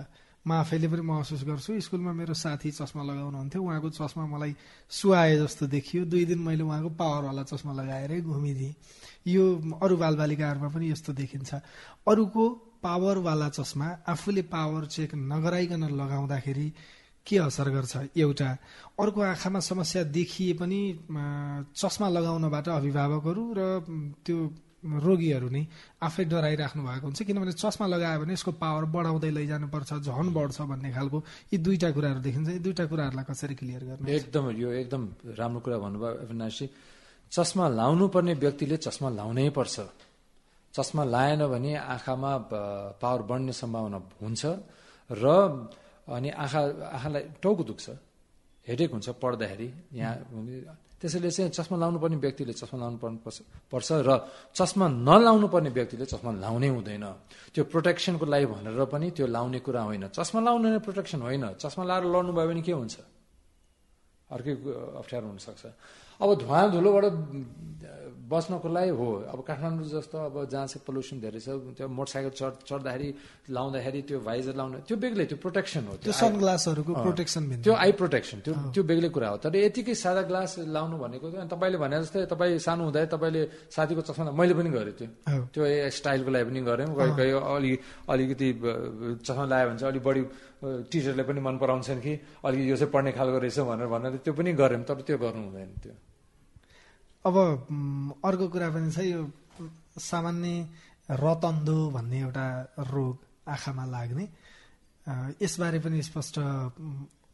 म 0.45 0.51
आफैले 0.65 0.87
पनि 0.89 1.01
महसुस 1.05 1.43
गर्छु 1.45 1.77
स्कुलमा 1.77 2.11
मेरो 2.17 2.33
साथी 2.33 2.71
चस्मा 2.73 3.03
लगाउनुहुन्थ्यो 3.05 3.61
उहाँको 3.61 3.89
चस्मा 3.93 4.25
मलाई 4.25 4.55
सुहाए 4.89 5.37
जस्तो 5.45 5.65
देखियो। 5.69 6.05
दुई 6.09 6.25
दिन 6.25 6.39
मैले 6.41 6.63
उहाँको 6.65 6.89
पावरवाला 6.97 7.43
चस्मा 7.45 7.73
लगाएरै 7.77 8.21
घुमिदिएँ। 8.21 8.73
यो 9.29 9.43
अरू 9.77 9.95
बालबालिकाहरूमा 9.97 10.69
पनि 10.73 10.89
यस्तो 10.89 11.13
देखिन्छ। 11.13 11.53
अरूको 12.09 12.43
पावरवाला 12.81 13.49
चस्मा 13.53 13.87
आफूले 14.09 14.41
पावर 14.49 14.85
चेक 14.89 15.13
नगराइकन 15.13 15.83
लगाउँदाखेरि 16.01 16.67
के 17.25 17.37
असर 17.41 17.67
गर्छ? 17.75 17.93
एउटा 18.15 18.49
अर्को 19.01 19.19
आँखामा 19.21 19.59
समस्या 19.59 20.03
देखिए 20.13 20.53
पनि 20.61 20.79
चस्मा 21.73 22.07
लगाउनबाट 22.09 22.67
अभिभावकहरू 22.69 23.43
र 23.57 23.61
त्यो 24.25 24.37
रोगीहरू 24.85 25.49
नै 25.49 25.63
आफै 25.97 26.23
डराइराख्नु 26.29 26.81
भएको 26.85 27.05
हुन्छ। 27.09 27.21
किनभने 27.25 27.53
चस्मा 27.57 27.85
लगायो 27.89 28.19
भने 28.21 28.33
यसको 28.37 28.51
पावर 28.61 28.85
बढाउँदै 28.93 29.31
लैजानुपर्छ 29.33 29.91
झन 30.05 30.27
बढ्छ 30.29 30.61
भन्ने 30.61 30.89
खालको 30.93 31.17
यी 31.49 31.57
दुईटा 31.57 31.89
कुराहरू 31.97 32.19
देखिन्छ। 32.21 32.47
यी 32.53 32.61
दुईटा 32.61 32.85
कुराहरूलाई 32.93 33.25
कसरी 33.25 33.55
क्लियर 33.57 33.83
गर्नु 33.89 34.05
एकदम 34.05 34.45
यो 34.61 34.69
एकदम 34.85 35.01
राम्रो 35.33 35.59
कुरा 35.65 35.77
भन्नुभयो 35.81 36.13
अविनाशजी। 36.29 36.65
चस्मा 37.33 37.65
लाउनु 37.73 38.05
पर्ने 38.13 38.33
व्यक्तिले 38.37 38.77
चस्मा 38.85 39.09
लाउनै 39.17 39.49
पर्छ। 39.57 39.75
चस्मा 40.73 41.03
लाएन 41.09 41.41
भने 41.49 41.71
आँखामा 41.95 42.31
पावर 43.01 43.21
बढ्ने 43.25 43.53
सम्भावना 43.57 43.99
हुन्छ 44.21 44.43
र 45.09 45.25
अनि 46.07 46.29
आँखा 46.43 46.61
आँखालाई 46.95 47.23
टाउको 47.41 47.63
दुख्छ 47.69 47.85
हेडेक 48.67 48.89
हुन्छ 48.93 49.07
पढ्दाखेरि 49.21 49.67
यहाँ 49.93 50.15
त्यसैले 50.95 51.29
चाहिँ 51.29 51.51
चस्मा 51.51 51.77
लाउनु 51.77 51.99
पर्ने 51.99 52.17
व्यक्तिले 52.17 52.53
चस्मा 52.55 52.77
लाउनु 52.81 52.97
पर्ने 53.03 53.19
पर्छ 53.71 53.87
र 54.07 54.09
चस्मा 54.57 54.85
नलाउनु 55.05 55.47
पर्ने 55.53 55.69
व्यक्तिले 55.69 56.05
चस्मा 56.07 56.31
लाउनै 56.39 56.69
हुँदैन। 56.71 57.05
त्यो 57.53 57.63
प्रोटेक्सनको 57.67 58.25
लागि 58.25 58.45
भनेर 58.47 58.79
पनि 58.89 59.07
त्यो 59.11 59.27
लाउने 59.27 59.59
कुरा 59.59 59.81
होइन। 59.85 60.03
चस्मा 60.17 60.39
लाउनु 60.41 60.67
नै 60.71 60.79
प्रोटेक्सन 60.81 61.19
होइन। 61.21 61.45
चस्मा 61.61 61.83
लाएर 61.85 62.03
लड्नु 62.09 62.31
भयो 62.33 62.47
भने 62.49 62.61
के 62.65 62.73
हुन्छ? 62.73 62.95
अर्कै 64.33 64.53
अप्ठ्यारो 65.01 65.25
हुनसक्छ। 65.29 65.63
अब 66.21 66.29
धुवा 66.41 66.59
धुलोबाट 66.73 67.05
बस्नको 68.25 68.67
लागि 68.67 68.93
हो। 68.97 69.07
अब 69.29 69.39
काठमाडौँ 69.45 69.85
जस्तो 69.85 70.17
अब 70.17 70.35
जहाँ 70.49 70.65
चाहिँ 70.65 70.81
पल्युसन 70.81 71.17
धेरै 71.21 71.39
छ 71.45 71.49
त्यो 71.77 71.85
मोटरसाइकल 71.85 72.31
चढ 72.33 72.53
चढ्दाखेरि 72.65 73.09
लाउँदाखेरि 73.53 74.01
त्यो 74.09 74.17
भाइजर 74.25 74.53
लाउने 74.57 74.77
त्यो 74.87 74.95
बेग्लै 74.97 75.25
त्यो 75.29 75.37
प्रोटेक्सन 75.45 75.83
हो। 75.85 75.93
त्यो 76.01 76.13
सनग्लासहरूको 76.13 76.93
प्रोटेक्सन 77.05 77.41
त्यो 77.61 77.73
आई 77.73 77.91
प्रोटेक्सन 78.01 78.37
त्यो 78.45 78.53
त्यो 78.73 78.83
बेग्लै 78.89 79.09
कुरा 79.13 79.29
हो। 79.29 79.37
तर 79.45 79.53
यतिकै 79.55 79.93
सादा 79.93 80.21
ग्लास 80.25 80.51
लाउनु 80.73 80.95
भनेको 80.97 81.25
तपाईँले 81.53 81.77
भने 81.77 81.95
जस्तै 82.01 82.25
तपाईँ 82.33 82.57
सानो 82.65 82.81
हुँदा 82.89 82.99
तपाईँले 83.13 83.41
साथीको 83.69 84.01
चस्मा 84.09 84.31
मैले 84.33 84.53
पनि 84.57 84.69
गरेँ 84.73 84.95
त्यो। 84.97 85.07
त्यो 85.53 85.63
स्टाइलको 85.93 86.29
लागि 86.33 86.45
पनि 86.49 86.61
गरेँ। 86.65 86.87
कहीँ 86.97 87.33
अलि 87.37 87.71
अलिकति 88.09 88.47
चस्मा 89.21 89.45
लगायो 89.45 89.67
भने 89.69 89.77
चाहिँ 89.77 89.91
अलिक 89.93 90.03
बढी 90.03 90.21
टिचरले 90.89 91.23
पनि 91.29 91.39
मन 91.45 91.55
पराउँछन् 91.61 92.01
कि 92.01 92.13
अलिक 92.41 92.61
यो 92.73 92.75
चाहिँ 92.75 92.91
पढ्ने 92.91 93.11
खालको 93.13 93.37
रहेछ 93.37 93.59
भनेर 93.69 93.87
भनेर 93.93 94.13
त्यो 94.25 94.33
पनि 94.33 94.49
गऱ्यौँ 94.57 94.83
तर 94.83 94.97
त्यो 95.05 95.17
गर्नु 95.21 95.43
हुँदैन 95.45 95.71
त्यो। 95.83 95.93
अब 97.25 97.35
अर्को 98.25 98.45
कुरा 98.53 98.69
पनि 98.69 98.91
छ 98.93 98.99
यो 99.01 99.21
सामान्य 99.97 100.53
रतन्दो 101.09 101.77
भन्ने 101.95 102.19
एउटा 102.21 102.47
रोग 102.85 103.15
आँखामा 103.49 103.85
लाग्ने। 103.85 104.25
यसबारे 105.41 105.79
पनि 105.81 106.01
स्पष्ट 106.01 106.37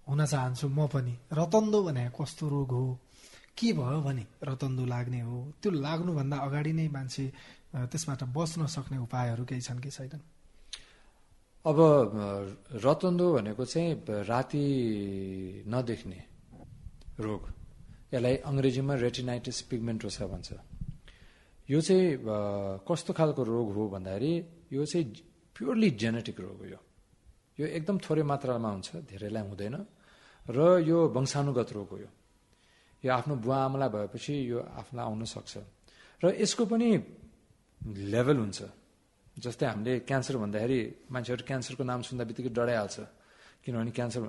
हुन 0.07 0.25
चाहन्छु 0.25 0.67
म 0.67 0.87
पनि। 0.87 1.13
रतन्दो 1.33 1.79
भने 1.83 2.03
कस्तो 2.15 2.45
रोग 2.49 2.71
हो? 2.71 2.99
के 3.57 3.73
भयो 3.75 3.99
भने 4.01 4.25
रतन्दो 4.43 4.85
लाग्ने 4.85 5.19
हो? 5.27 5.37
त्यो 5.61 5.71
लाग्नुभन्दा 5.71 6.37
अगाडि 6.39 6.73
नै 6.73 6.87
मान्छे 6.87 7.25
त्यसबाट 7.91 8.21
बच्न 8.31 8.65
सक्ने 8.71 8.97
उपायहरू 9.07 9.43
केही 9.43 9.61
छन् 9.61 9.83
कि 9.83 9.89
छैनन्? 9.91 10.23
अब 11.65 11.77
रतन्दो 12.85 13.27
भनेको 13.35 13.63
चाहिँ 13.65 13.91
राति 14.23 14.65
नदेख्ने 15.67 16.19
रोग। 17.19 17.43
यसलाई 18.11 18.35
अङ्ग्रेजीमा 18.43 18.93
रेटिनाइटिस 19.05 19.57
पिगमेन्टोसा 19.71 20.25
भन्छ। 20.27 20.49
यो 21.71 21.79
चाहिँ 21.79 22.19
कस्तो 22.83 23.11
खालको 23.15 23.41
रोग 23.43 23.67
हो 23.75 23.83
भन्दाखेरि 23.95 24.33
यो 24.75 24.83
चाहिँ 24.83 25.05
प्योरली 25.55 25.89
जेनेटिक 25.95 26.37
रोग 26.39 26.57
हो 26.59 26.65
यो। 26.75 26.79
यो 27.59 27.65
एकदम 27.77 27.97
थोरै 28.03 28.23
मात्रामा 28.27 28.69
हुन्छ 28.75 28.89
धेरैलाई 29.07 29.43
हुँदैन। 29.47 29.75
र 30.51 30.59
यो 30.83 30.97
वंशानुगत 31.15 31.69
रोग 31.71 31.89
हो 31.91 31.97
यो। 32.03 32.09
यो 33.03 33.09
आफ्नो 33.11 33.33
बुवा 33.39 33.57
आमालाई 33.71 33.89
भएपछि 33.89 34.33
यो 34.51 34.59
आफूलाई 34.59 35.05
आउन 35.07 35.23
सक्छ। 35.25 35.53
र 36.21 36.25
यसको 36.35 36.63
पनि 36.67 36.89
लेभल 38.13 38.37
हुन्छ। 38.43 38.59
जस्तै 39.39 39.65
हामीले 39.71 39.93
क्यान्सर 40.03 40.35
भन्दाखेरि 40.43 40.79
मान्छेहरू 41.07 41.43
क्यान्सरको 41.47 41.83
नाम 41.87 42.01
सुन्दा 42.03 42.23
बित्तिकै 42.27 42.51
डराइहाल्छ। 42.51 42.97
किनभने 43.63 43.91
क्यान्सर 43.95 44.21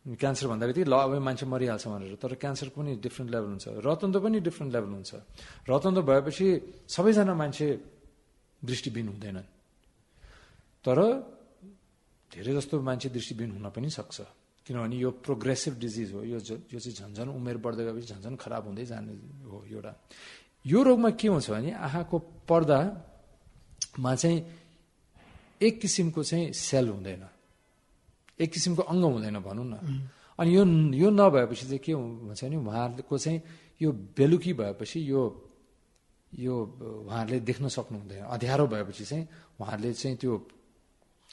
क्यान्सर 0.00 0.46
भन्दा 0.48 0.64
बित्तिकै 0.66 0.88
ल 0.88 0.96
अब 0.96 1.12
मान्छे 1.20 1.44
मरिहाल्छ 1.44 1.84
भनेर। 1.92 2.14
तर 2.16 2.32
क्यान्सर 2.40 2.68
पनि 2.72 2.90
डिफ्रेन्ट 3.04 3.28
लेभल 3.30 3.50
हुन्छ। 3.52 3.66
रतन्द 3.84 4.16
पनि 4.24 4.38
डिफ्रेन्ट 4.40 4.70
लेभल 4.72 4.92
हुन्छ। 4.96 5.12
रतन्द 5.68 5.98
भएपछि 6.08 6.46
सबैजना 6.88 7.34
मान्छे 7.36 7.66
दृष्टिबिन 8.64 9.06
हुँदैनन्। 9.12 9.48
तर 10.84 10.98
धेरै 12.32 12.52
जस्तो 12.56 12.74
मान्छे 12.80 13.08
दृष्टिबिन 13.12 13.50
हुन 13.60 13.66
पनि 13.68 13.88
सक्छ। 13.90 14.16
किनभने 14.66 14.96
यो 14.96 15.10
प्रोग्रेसिभ 15.20 15.74
डिजिज 15.76 16.08
हो। 16.14 16.20
यो 16.24 16.38
यो 16.40 16.78
चाहिँ 16.80 16.96
झन्झन 16.96 17.28
उमेर 17.28 17.56
बढ्दै 17.60 17.84
गएपछि 17.84 18.06
झन्झन 18.14 18.34
खराब 18.40 18.72
हुँदै 18.72 18.84
जाने 18.86 19.12
हो 19.44 19.58
एउटा। 19.68 19.92
यो 20.64 20.78
रोगमा 20.80 21.10
के 21.20 21.28
हुन्छ 21.28 21.50
भने 21.50 21.70
आँखाको 21.76 22.16
पर्दामा 22.48 24.12
चाहिँ 24.16 24.38
एक 25.60 25.80
किसिमको 25.80 26.22
चाहिँ 26.24 26.52
सेल 26.56 26.88
हुँदैन। 26.88 27.24
एक 28.40 28.50
किसिमको 28.52 28.82
अङ्ग 28.82 29.04
हुँदैन 29.04 29.38
भनौँ 29.44 29.66
न। 29.68 29.74
अनि 30.38 30.50
यो 30.56 30.62
यो 30.96 31.08
नभएपछि 31.12 31.64
चाहिँ 31.68 31.78
के 31.84 31.92
हुन्छ 31.92 32.44
भने 32.44 32.56
उहाँहरूको 32.56 33.16
चाहिँ 33.18 33.40
यो 33.82 33.90
बेलुकी 34.16 34.52
भएपछि 34.56 34.98
यो 35.04 35.22
यो 36.32 36.54
उहाँहरूले 37.06 37.40
देख्न 37.44 37.68
सक्नु 37.68 37.98
हुँदैन। 37.98 38.24
अध्यारो 38.24 38.66
भएपछि 38.66 39.04
चाहिँ 39.04 39.24
उहाँहरूले 39.60 39.92
चाहिँ 39.92 40.16
त्यो 40.16 40.32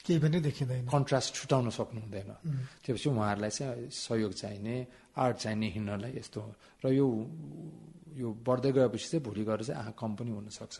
केही 0.04 0.18
पनि 0.20 0.38
देखिँदैन। 0.40 0.86
कन्ट्रास्ट 0.92 1.34
छुटाउन 1.34 1.70
सक्नु 1.70 2.00
हुँदैन। 2.00 2.30
त्यसपछि 2.84 3.08
उहाँहरूलाई 3.08 3.50
चाहिँ 3.50 3.88
सहयोग 3.90 4.32
चाहिने 4.32 4.74
आर्ट 5.16 5.36
चाहिने 5.36 5.66
हिँड्नलाई 5.74 6.12
यस्तो 6.20 6.40
र 6.84 6.92
यो 6.92 7.06
यो 8.18 8.28
बढ्दै 8.46 8.72
गएपछि 8.72 9.06
चाहिँ 9.08 9.22
भोलि 9.24 9.44
गएर 9.48 9.62
चाहिँ 9.62 9.78
आँखा 9.80 9.92
कम 9.98 10.10
पनि 10.18 10.30
हुनसक्छ। 10.30 10.76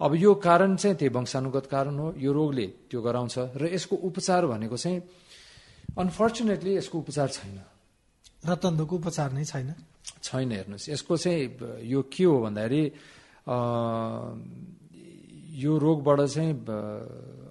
अब 0.00 0.14
यो 0.16 0.34
कारण 0.40 0.76
चाहिँ 0.76 0.96
त्यही 0.96 1.12
वंशानुगत 1.12 1.66
कारण 1.66 1.96
हो। 1.98 2.06
यो 2.16 2.32
रोगले 2.32 2.66
त्यो 2.88 3.00
गराउँछ। 3.02 3.36
र 3.60 3.68
यसको 3.74 3.96
उपचार 3.96 4.46
भनेको 4.46 4.76
चाहिँ 4.76 5.00
अनफर्चुनेटली 5.98 6.72
यसको 6.76 6.96
उपचार 6.98 7.28
छैन। 7.28 7.58
रतन्दको 8.46 8.94
उपचार 8.96 9.30
नै 9.32 9.44
छैन। 9.44 9.74
छैन 10.22 10.52
हेर्नुहोस्। 10.52 10.88
यसको 10.94 11.14
चाहिँ 11.16 11.42
यो 11.84 12.00
के 12.08 12.24
हो 12.24 12.36
भन्दाखेरि 12.40 12.82
यो 15.60 15.72
रोगबाट 15.76 16.20
चाहिँ 16.30 16.52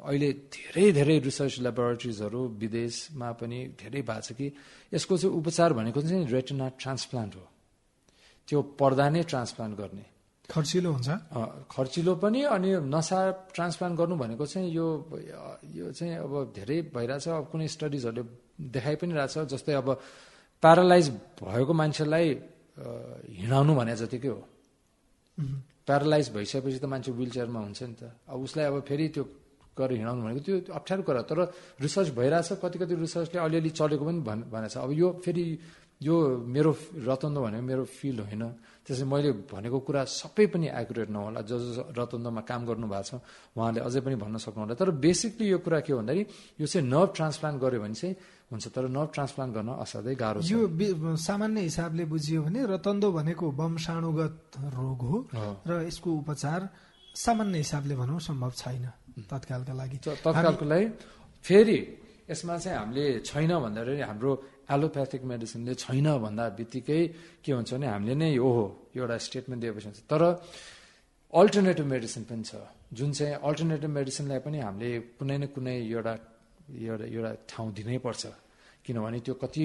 अहिले 0.01 0.29
धेरै 0.49 0.85
धेरै 0.97 1.17
रिसर्च 1.19 1.59
लेबोरेटरिजहरू 1.61 2.41
विदेशमा 2.57 3.29
पनि 3.37 3.59
धेरै 3.77 4.01
भएको 4.01 4.21
छ 4.25 4.29
कि 4.33 4.47
यसको 4.93 5.13
चाहिँ 5.17 5.35
उपचार 5.35 5.69
भनेको 5.77 5.99
चाहिँ 6.01 6.25
रेटिना 6.25 6.67
ट्रान्सप्लान्ट 6.81 7.33
हो। 7.35 7.45
त्यो 8.47 8.59
पर्दा 8.79 9.05
नै 9.13 9.21
ट्रान्सप्लान्ट 9.29 9.73
गर्ने। 9.77 10.05
खर्चिलो 10.49 10.89
हुन्छ? 10.91 11.09
खर्चिलो 11.69 12.11
पनि 12.17 12.41
अनि 12.55 12.69
नसा 12.89 13.19
ट्रान्सप्लान्ट 13.53 13.95
गर्नु 13.99 14.15
भनेको 14.17 14.45
चाहिँ 14.45 14.69
यो 14.73 14.87
यो 15.77 15.85
चाहिँ 15.93 16.15
अब 16.25 16.33
धेरै 16.57 16.77
भइरहेछ। 16.95 17.27
अब 17.29 17.45
कुनै 17.53 17.67
स्टडिजहरूले 17.69 18.23
देखाइ 18.73 18.95
पनि 18.97 19.13
रहेछ 19.13 19.37
जस्तै 19.53 19.73
अब 19.77 19.87
प्यारालाइज 20.63 21.07
भएको 21.45 21.73
मान्छेलाई 21.73 22.27
हिँडाउनु 23.39 23.71
भने 23.79 23.95
जतिकै 24.01 24.27
हो। 24.33 24.41
प्यारालाइज 25.87 26.27
भइसकेपछि 26.33 26.79
त 26.81 26.85
मान्छे 26.85 27.11
विल 27.13 27.29
चेयरमा 27.29 27.59
हुन्छ 27.59 27.81
नि 27.83 27.95
त। 28.01 28.03
अब 28.27 28.37
उसलाई 28.41 28.65
अब 28.65 28.75
फेरि 28.89 29.07
त्यो 29.13 29.23
गरेर 29.77 29.97
हिँडाउनु 30.01 30.21
भनेको 30.25 30.41
त्यो 30.43 30.55
अप्ठ्यारो 30.75 31.03
कुरा 31.07 31.21
तर 31.29 31.39
रिसर्च 31.79 32.09
भइरहेछ 32.17 32.49
कति 32.59 32.77
कति 32.81 32.93
रिसर्चले 33.05 33.39
अलिअलि 33.39 33.69
चलेको 33.79 34.03
पनि 34.05 34.19
भनेको 34.25 34.67
छ 34.67 34.77
अब 34.81 34.91
यो 34.97 35.07
फेरि 35.23 35.43
यो 35.99 36.15
मेरो 36.47 36.71
रतन्द 37.07 37.37
भनेको 37.43 37.63
मेरो 37.69 37.83
फिल्ड 37.83 38.19
होइन। 38.23 38.43
त्यसै 38.87 39.03
मैले 39.03 39.29
भनेको 39.51 39.77
कुरा 39.83 40.01
सबै 40.07 40.45
पनि 40.47 40.67
एकुरेट 40.71 41.09
नहोला। 41.11 41.39
जो 41.43 41.55
जो 41.59 41.83
रतन्दमा 41.91 42.41
काम 42.47 42.61
गर्नु 42.65 42.87
भएको 42.87 43.03
छ 43.03 43.11
उहाँले 43.53 43.79
अझै 43.83 43.99
पनि 44.05 44.15
भन्न 44.15 44.35
सक्नुहुन्न 44.39 44.73
तर 44.79 44.89
बेसिकली 44.95 45.45
यो 45.53 45.59
कुरा 45.59 45.79
के 45.83 45.91
भन्दाखेरि 45.99 46.23
यो 46.61 46.65
चाहिँ 46.71 46.87
नर्भ 46.87 47.09
ट्रान्सप्लान्ट 47.19 47.57
गर्यो 47.59 47.79
भने 47.83 47.95
चाहिँ 47.99 48.15
हुन्छ 48.49 48.65
तर 48.71 48.83
नर्भ 48.87 49.09
ट्रान्सप्लान्ट 49.13 49.51
गर्न 49.55 49.69
असाध्यै 49.83 50.15
गाह्रो 50.15 50.39
यो 50.47 51.15
सामान्य 51.19 51.61
हिसाबले 51.69 52.03
बुझियो 52.07 52.39
भने 52.47 52.59
रतन्द 52.73 53.03
भनेको 53.19 53.45
वंशाणुगत 53.59 54.37
रोग 54.79 55.01
हो 55.03 55.17
र 55.67 55.71
यसको 55.83 56.09
उपचार 56.23 56.61
सामान्य 57.15 57.57
हिसाबले 57.59 57.93
भनौँ 58.01 58.19
सम्भव 58.23 58.51
छैन 58.55 58.85
तत्कालका 59.27 59.73
लागि। 59.75 59.97
तत्कालको 60.23 60.65
लागि 60.65 60.87
फेरि 61.45 61.79
यसमा 62.31 62.55
चाहिँ 62.63 62.77
हामीले 62.79 63.05
छैन 63.27 63.51
भन्दाखेरि 63.59 64.01
हाम्रो 64.07 64.31
एलोप्याथिक 64.69 65.21
मेडिसिनले 65.31 65.73
छैन 65.83 66.07
भन्दा 66.23 66.43
बित्तिकै 66.59 67.01
के 67.43 67.51
हुन्छ 67.57 67.69
भने 67.73 67.87
हामीले 67.93 68.15
नै 68.21 68.29
ओहो 68.37 68.65
एउटा 68.95 69.15
स्टेटमेन्ट 69.27 69.61
दिएपछि 69.63 69.89
तर 70.11 70.21
अल्टरनेटिभ 71.33 71.85
मेडिसिन 71.85 72.23
पनि 72.29 72.43
छ। 72.43 72.53
जुन 72.89 73.09
चाहिँ 73.13 73.35
अल्टरनेटिभ 73.47 73.91
मेडिसिनलाई 73.99 74.39
पनि 74.45 74.57
हामीले 74.65 74.89
कुनै 75.17 75.37
न 75.37 75.43
कुनै 75.53 75.75
एउटा 75.93 76.13
एउटा 76.73 77.05
एउटा 77.05 77.31
ठाउँ 77.49 77.69
दिनैपर्छ। 77.77 78.23
किनभने 78.85 79.19
त्यो 79.25 79.35
कति 79.37 79.63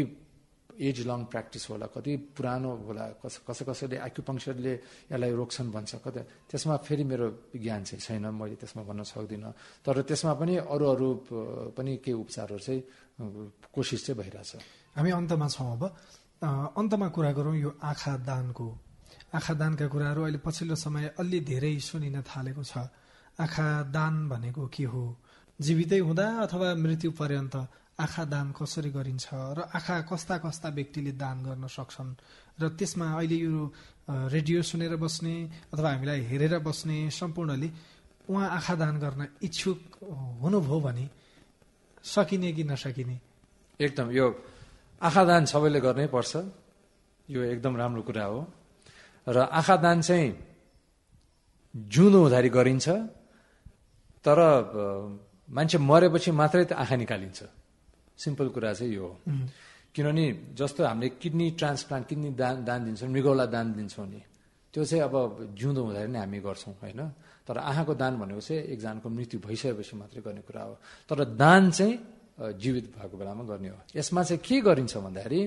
एज 0.75 0.99
लङ 1.07 1.21
प्र्याक्टिस 1.33 1.65
होला 1.71 1.87
कति 1.87 2.13
पुरानो 2.37 2.71
होला 2.85 3.05
कस 3.23 3.35
कसै 3.47 3.65
कसैले 3.65 3.97
एक्युपङ्क्चरले 4.09 4.75
यसलाई 5.13 5.33
रोक्छन् 5.41 5.71
भन्छ। 5.71 5.93
कतै 6.05 6.23
त्यसमा 6.51 6.77
फेरि 6.85 7.05
मेरो 7.07 7.27
ज्ञान 7.57 7.83
चाहिँ 7.89 8.03
छैन 8.03 8.27
मैले 8.35 8.57
त्यसमा 8.61 8.83
भन्न 8.83 9.03
सक्दिनँ। 9.07 9.53
तर 9.87 10.03
त्यसमा 10.03 10.33
पनि 10.35 10.55
अरू 10.75 10.85
अरू 10.85 11.09
पनि 11.79 11.93
केही 12.05 12.17
उपचारहरू 12.19 12.59
चाहिँ 12.59 12.81
कोसिस 13.73 14.01
चाहिँ 14.05 14.19
भइरहेछ। 14.21 14.53
हामी 14.97 15.11
अन्तमा 15.11 15.49
छौँ 15.49 15.73
अब। 15.75 15.83
अन्तमा 16.79 17.09
कुरा 17.15 17.33
गरौँ 17.33 17.57
यो 17.57 17.71
आँखा 17.83 18.13
दानको। 18.23 18.67
आँखा 19.35 19.55
दानका 19.55 19.87
कुराहरू 19.91 20.23
अहिले 20.23 20.39
पछिल्लो 20.39 20.75
समय 20.75 21.05
अलि 21.19 21.41
धेरै 21.41 21.75
सुनिन 21.81 22.23
थालेको 22.23 22.63
छ। 22.63 22.87
आँखा 23.43 23.67
दान 23.91 24.15
भनेको 24.29 24.67
के 24.71 24.85
हो? 24.87 25.05
जीवितै 25.59 25.99
हुँदा 25.99 26.27
अथवा 26.47 26.69
मृत्यु 26.75 27.11
पर्यन्त 27.19 27.55
आँखा 27.95 28.25
दान 28.27 28.47
कसरी 28.59 28.91
गरिन्छ 28.91 29.27
र 29.59 29.59
आँखा 29.75 29.97
कस्ता 30.11 30.37
कस्ता 30.39 30.69
व्यक्तिले 30.71 31.13
दान 31.15 31.37
गर्न 31.47 31.67
सक्छन्? 31.67 32.11
र 32.61 32.63
त्यसमा 32.79 33.07
अहिले 33.19 33.37
यो 33.39 33.73
रेडियो 34.31 34.63
सुनेर 34.63 34.95
बस्ने 34.99 35.35
अथवा 35.75 35.89
हामीलाई 35.91 36.21
हेरेर 36.31 36.59
बस्ने 36.59 37.11
सम्पूर्णले 37.11 37.69
उहाँ 38.31 38.49
आँखा 38.51 38.75
दान 38.75 38.95
गर्न 38.99 39.23
इच्छुक 39.43 39.79
हुनुभयो 40.43 40.79
भने 40.81 41.05
सकिने 42.05 42.53
कि 42.53 42.65
नसकिने? 42.65 43.17
एकदम 43.81 44.11
यो 44.11 44.27
आँखा 45.03 45.23
दान 45.25 45.43
सबैले 45.47 45.81
गर्नै 45.81 46.07
पर्छ। 46.07 46.33
यो 47.29 47.41
एकदम 47.43 47.77
राम्रो 47.77 48.03
कुरा 48.03 48.25
हो। 48.25 48.41
र 49.27 49.37
आँखा 49.51 49.77
दान 49.81 50.01
चाहिँ 50.01 50.29
जिउँदो 51.75 52.19
हुँदाखेरि 52.23 52.51
गरिन्छ 52.53 52.87
तर 54.25 54.39
मान्छे 55.49 55.79
मरेपछि 55.81 56.31
मात्रै 56.31 56.65
त 56.65 56.73
आँखा 56.73 56.97
निकालिन्छ। 56.97 57.41
सिम्पल 58.17 58.49
कुरा 58.55 58.73
चाहिँ 58.73 58.95
यो 58.95 59.03
हो। 59.03 59.15
किनभने 59.95 60.55
जस्तो 60.59 60.81
हामीले 60.85 61.09
किडनी 61.23 61.47
ट्रान्सप्लान्ट 61.59 62.05
किडनी 62.09 62.31
दान 62.35 62.65
दान 62.65 62.81
दिन्छौँ 62.85 63.09
मृगौला 63.11 63.47
दान 63.47 63.67
दिन्छौँ 63.75 64.07
नि 64.07 64.21
त्यो 64.75 64.85
चाहिँ 64.85 65.03
अब 65.07 65.15
जिउँदो 65.55 65.81
हुँदाखेरि 65.83 66.13
नै 66.13 66.19
हामी 66.19 66.39
गर्छौँ 66.43 66.75
होइन? 66.83 67.01
तर 67.47 67.57
आँखाको 67.59 67.95
दान 67.95 68.13
भनेको 68.19 68.41
चाहिँ 68.41 68.63
एकजनाको 68.75 69.09
मृत्यु 69.09 69.39
भइसकेपछि 69.47 69.95
मात्रै 69.97 70.21
गर्ने 70.23 70.43
कुरा 70.43 70.63
हो। 70.63 70.75
तर 71.07 71.19
दान 71.39 71.71
चाहिँ 71.71 71.95
जीवित 72.35 72.85
भएको 72.97 73.15
बेलामा 73.17 73.45
गर्ने 73.47 73.69
हो। 73.69 73.79
यसमा 73.95 74.23
चाहिँ 74.23 74.43
के 74.43 74.61
गरिन्छ 74.61 74.95
भन्दाखेरि 74.99 75.41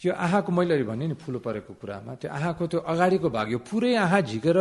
त्यो 0.00 0.12
आँखाको 0.12 0.50
मैले 0.52 0.84
भने 0.84 1.06
नि 1.06 1.16
फुलो 1.16 1.38
परेको 1.40 1.72
कुरामा 1.80 2.12
त्यो 2.20 2.28
आँखाको 2.28 2.64
त्यो 2.66 2.80
अगाडिको 2.82 3.28
भाग 3.30 3.46
यो 3.52 3.58
पुरै 3.64 3.94
आँखा 3.96 4.20
झिकेर 4.20 4.58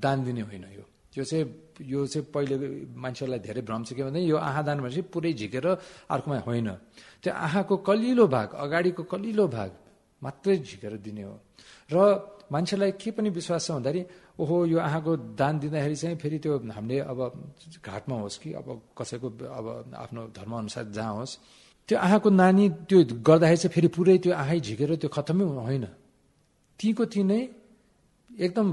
दान 0.00 0.18
दिने 0.24 0.42
होइन 0.48 0.64
यो। 0.72 0.84
त्यो 1.12 1.24
चाहिँ 1.24 1.44
यो 1.82 2.06
चाहिँ 2.06 2.26
पहिले 2.32 2.56
मान्छेहरूलाई 2.94 3.40
धेरै 3.44 3.62
भ्रम 3.68 3.82
छ 3.84 3.92
के 3.92 4.02
भन्दा 4.02 4.20
यो 4.24 4.36
आँखा 4.38 4.62
दान 4.64 4.76
भनेपछि 4.80 5.02
पुरै 5.12 5.32
झिकेर 5.34 5.66
अर्कोमा 6.08 6.38
होइन। 6.46 6.68
त्यो 7.20 7.32
आँखाको 7.34 7.74
कलिलो 7.84 8.24
भाग 8.26 8.48
अगाडिको 8.64 9.02
कलिलो 9.04 9.44
भाग 9.46 9.70
मात्रै 10.22 10.56
झिकेर 10.58 10.96
दिने 11.04 11.22
हो। 11.28 11.36
र 11.92 11.96
मान्छेलाई 12.54 12.92
के 13.02 13.10
पनि 13.16 13.28
विश्वास 13.38 13.66
छ 13.66 13.70
भन्दाखेरि 13.74 14.02
ओहो 14.42 14.56
यो 14.72 14.78
आँखाको 14.78 15.12
दान 15.34 15.54
दिँदाखेरि 15.62 15.96
चाहिँ 15.96 16.16
फेरि 16.22 16.38
त्यो 16.38 16.52
हामीले 16.70 16.98
अब 17.10 17.20
घाटमा 17.82 18.14
होस् 18.22 18.38
कि 18.42 18.52
अब 18.60 18.66
कसैको 18.98 19.28
अब 19.58 19.66
आफ्नो 20.04 20.22
धर्मअनुसार 20.38 20.84
जहाँ 20.96 21.14
होस् 21.18 21.38
त्यो 21.88 21.96
आँखाको 21.98 22.28
नानी 22.30 22.64
त्यो 22.88 22.98
गर्दाखेरि 23.28 23.58
चाहिँ 23.62 23.74
फेरि 23.74 23.88
पुरै 23.96 24.16
त्यो 24.24 24.32
आँखै 24.32 24.58
झिकेर 24.60 24.90
त्यो 25.02 25.08
खत्तमै 25.16 25.44
होइन। 25.66 25.86
तीको 26.80 27.04
ती 27.12 27.22
नै 27.22 27.40
एकदम 28.30 28.68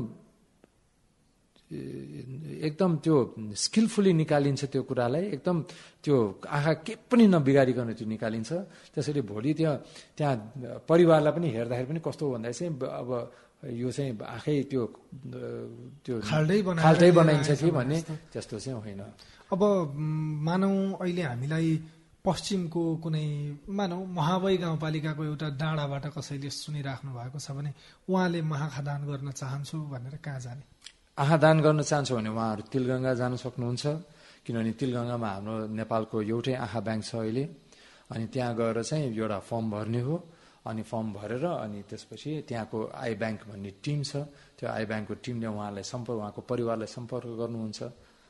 एकदम 2.68 2.92
त्यो 3.04 3.16
स्किलफुल्ली 3.56 4.14
निकालिन्छ 4.14 4.62
त्यो 4.72 4.82
कुरालाई 4.84 5.24
एकदम 5.36 5.58
त्यो 6.04 6.16
आँखा 6.48 6.74
के 6.86 6.94
पनि 7.10 7.26
नबिगारिकन 7.32 7.90
त्यो 7.96 8.08
निकालिन्छ। 8.14 8.52
त्यसरी 8.94 9.22
भोलि 9.24 9.52
त्यहाँ 9.60 9.76
त्यहाँ 10.18 10.36
परिवारलाई 10.90 11.32
पनि 11.36 11.48
हेर्दाखेरि 11.56 11.88
पनि 11.92 12.00
कस्तो 12.04 12.24
भन्दाखेरि 12.32 12.60
चाहिँ 12.60 12.76
अब 13.02 13.10
यो 13.62 13.90
चाहिँ 13.94 14.18
आँखै 14.18 14.56
त्यो 14.72 14.84
त्यो 16.02 16.16
खाल्टै 16.26 17.12
बनाइन्छ 17.14 17.50
कि 17.62 17.70
भन्ने 17.72 17.98
त्यस्तो 18.34 18.58
चाहिँ 18.60 18.78
होइन। 18.82 19.02
अब 19.54 19.62
मानौ 20.48 20.72
अहिले 20.98 21.22
हामीलाई 21.22 21.70
पश्चिमको 22.26 22.82
कुनै 23.04 23.28
मानौ 23.70 23.98
महावै 24.18 24.56
गाउँपालिकाको 24.64 25.22
एउटा 25.30 25.48
डाँडाबाट 25.62 26.06
कसैले 26.18 26.50
सुनिराख्नु 26.50 27.10
भएको 27.18 27.38
छ 27.38 27.48
भने 27.58 27.72
उहाँले 28.10 28.42
महाखादान 28.42 29.02
गर्न 29.10 29.30
चाहन्छु 29.42 29.78
भनेर 29.94 30.16
कहाँ 30.26 30.40
जाने? 30.46 30.64
आँखा 31.22 31.38
दान 31.38 31.58
गर्न 31.66 31.82
चाहन्छ 31.82 32.10
भने 32.18 32.30
उहाँहरू 32.30 32.62
तिलगङ्गा 32.74 33.14
जान 33.22 33.34
सक्नुहुन्छ 33.46 33.86
किनभने 34.46 34.72
तिलगङ्गामा 34.80 35.30
हाम्रो 35.34 35.56
नेपालको 35.80 36.18
एउटै 36.34 36.54
आँखा 36.66 36.80
ब्याङ्क 36.82 37.04
छ 37.06 37.14
अहिले। 37.22 37.44
अनि 38.12 38.26
त्यहाँ 38.34 38.54
गएर 38.58 38.78
चाहिँ 38.90 39.06
एउटा 39.14 39.38
फर्म 39.50 39.66
भर्ने 39.72 40.02
हो। 40.02 40.16
अनि 40.66 40.82
फर्म 40.82 41.08
भरेर 41.14 41.46
अनि 41.46 41.80
त्यसपछि 41.90 42.32
त्यहाँको 42.48 42.80
आई 42.94 43.14
ब्याङ्क 43.22 43.42
भन्ने 43.50 43.72
टिम 43.84 44.00
छ। 44.04 44.12
त्यो 44.58 44.70
आई 44.70 44.86
ब्याङ्कको 44.86 45.14
टिमले 45.26 45.48
उहाँलाई 45.48 45.84
सम्पर्क 45.84 46.18
उहाँको 46.22 46.42
परिवारलाई 46.42 46.90
सम्पर्क 46.98 47.28
गर्नुहुन्छ। 47.42 47.80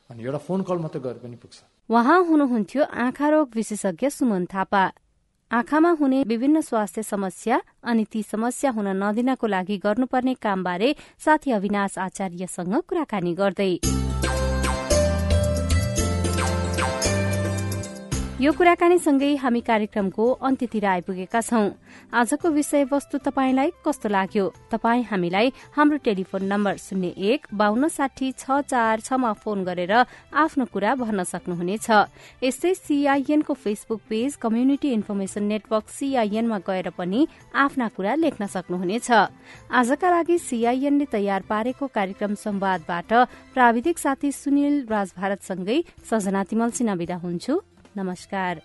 अनि 0.10 0.20
एउटा 0.24 0.40
फोन 0.48 0.60
कल 0.64 0.78
मात्रै 0.80 1.02
गरे 1.02 1.20
पनि 1.20 1.36
पुग्छ। 1.44 1.58
उहाँ 1.90 2.20
हुनुहुन्थ्यो 2.30 2.84
आँखा 2.84 3.28
रोग 3.30 3.48
विशेषज्ञ 3.56 4.10
सुमन 4.10 4.46
थापा। 4.48 4.84
आँखामा 5.52 5.92
हुने 6.00 6.24
विभिन्न 6.24 6.62
स्वास्थ्य 6.64 7.04
समस्या 7.04 7.62
अनि 7.84 8.04
ती 8.12 8.24
समस्या 8.24 8.72
हुन 8.72 8.88
नदिनको 9.04 9.48
लागि 9.48 9.78
गर्नुपर्ने 9.84 10.34
कामबारे 10.40 10.96
साथी 11.20 11.52
अविनाश 11.52 11.98
आचार्यसँग 12.00 12.74
कुराकानी 12.88 13.34
गर्दै 13.36 13.74
यो 18.42 18.52
कुराकानीसँगै 18.58 19.36
हामी 19.38 19.60
कार्यक्रमको 19.62 20.26
अन्त्यतिर 20.42 20.86
आइपुगेका 20.86 21.42
छौं। 21.42 21.78
आजको 22.10 22.50
विषयवस्तु 22.50 23.18
तपाईँलाई 23.22 23.70
कस्तो 23.86 24.10
लाग्यो? 24.10 24.46
तपाई 24.66 25.02
हामीलाई 25.06 25.54
हाम्रो 25.78 25.98
टेलिफोन 26.02 26.44
नम्बर 26.50 26.78
शून्य 26.82 27.14
एक 27.22 27.46
बान्न 27.54 27.88
साठी 27.88 28.32
छ 28.34 28.66
चार 28.66 29.06
छमा 29.06 29.32
फोन 29.46 29.62
गरेर 29.62 29.94
आफ्नो 30.34 30.66
कुरा 30.74 30.96
भन्न 30.98 31.22
सक्नुहुनेछ। 31.22 31.88
यस्तै 32.42 32.74
सीआईएनको 32.82 33.54
Facebook 33.54 34.02
page 34.10 34.42
community 34.42 34.90
information 34.90 35.44
network 35.46 35.86
सीआईएनमा 35.94 36.58
गएर 36.66 36.90
पनि 36.98 37.22
आफ्ना 37.54 37.88
कुरा 37.94 38.16
लेख्न 38.26 38.50
सक्नुहुनेछ। 38.50 39.10
आजका 39.70 40.10
लागि 40.10 40.38
सीआईएनले 40.42 41.06
तयार 41.14 41.42
पारेको 41.46 41.94
कार्यक्रम 41.94 42.34
संवादबाट 42.42 43.14
प्राविधिक 43.54 43.98
साथी 44.00 44.32
सुनिल 44.34 44.86
राज 44.90 45.14
भारतसँगै 45.14 45.84
सजना 46.10 46.44
तिमल 46.50 46.70
सिना 46.74 46.94
विदा 46.98 47.22
हुन्छु। 47.22 47.62
नमस्कार। 47.98 48.60